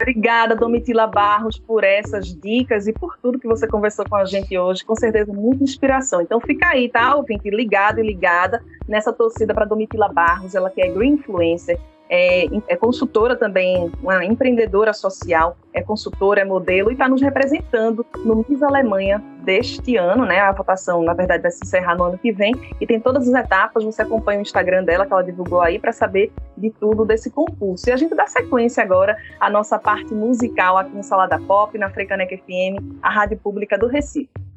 Obrigada, 0.00 0.54
Domitila 0.54 1.08
Barros, 1.08 1.58
por 1.58 1.82
essas 1.82 2.32
dicas 2.32 2.86
e 2.86 2.92
por 2.92 3.18
tudo 3.18 3.38
que 3.38 3.48
você 3.48 3.66
conversou 3.66 4.08
com 4.08 4.14
a 4.14 4.24
gente 4.24 4.56
hoje. 4.56 4.84
Com 4.84 4.94
certeza, 4.94 5.32
muita 5.32 5.64
inspiração. 5.64 6.20
Então, 6.20 6.40
fica 6.40 6.68
aí, 6.68 6.88
tá, 6.88 7.16
ouvinte? 7.16 7.50
Ligado 7.50 7.98
e 7.98 8.06
ligada 8.06 8.62
nessa 8.86 9.12
torcida 9.12 9.52
para 9.52 9.64
Domitila 9.64 10.08
Barros, 10.08 10.54
ela 10.54 10.70
que 10.70 10.80
é 10.80 10.88
Green 10.88 11.14
Influencer 11.14 11.78
é, 12.08 12.46
é, 12.68 12.76
consultora 12.76 13.36
também, 13.36 13.90
uma 14.02 14.24
empreendedora 14.24 14.92
social, 14.92 15.56
é 15.72 15.82
consultora, 15.82 16.40
é 16.40 16.44
modelo 16.44 16.90
e 16.90 16.94
está 16.94 17.08
nos 17.08 17.20
representando 17.20 18.04
no 18.24 18.44
Miss 18.48 18.62
Alemanha 18.62 19.22
deste 19.44 19.96
ano, 19.96 20.24
né? 20.24 20.40
A 20.40 20.52
votação, 20.52 21.02
na 21.02 21.14
verdade, 21.14 21.42
vai 21.42 21.50
se 21.50 21.60
encerrar 21.62 21.96
no 21.96 22.04
ano 22.04 22.18
que 22.18 22.32
vem 22.32 22.54
e 22.80 22.86
tem 22.86 22.98
todas 22.98 23.28
as 23.28 23.44
etapas. 23.44 23.84
Você 23.84 24.02
acompanha 24.02 24.38
o 24.38 24.42
Instagram 24.42 24.84
dela, 24.84 25.06
que 25.06 25.12
ela 25.12 25.22
divulgou 25.22 25.60
aí, 25.60 25.78
para 25.78 25.92
saber 25.92 26.32
de 26.56 26.70
tudo 26.70 27.04
desse 27.04 27.30
concurso. 27.30 27.88
E 27.88 27.92
a 27.92 27.96
gente 27.96 28.14
dá 28.14 28.26
sequência 28.26 28.82
agora 28.82 29.16
à 29.38 29.50
nossa 29.50 29.78
parte 29.78 30.12
musical 30.14 30.76
aqui 30.76 30.94
no 30.94 31.02
Salada 31.02 31.38
Pop, 31.38 31.76
na 31.78 31.90
Frecanec 31.90 32.36
FM, 32.36 32.98
a 33.02 33.10
rádio 33.10 33.38
pública 33.38 33.78
do 33.78 33.86
Recife. 33.86 34.47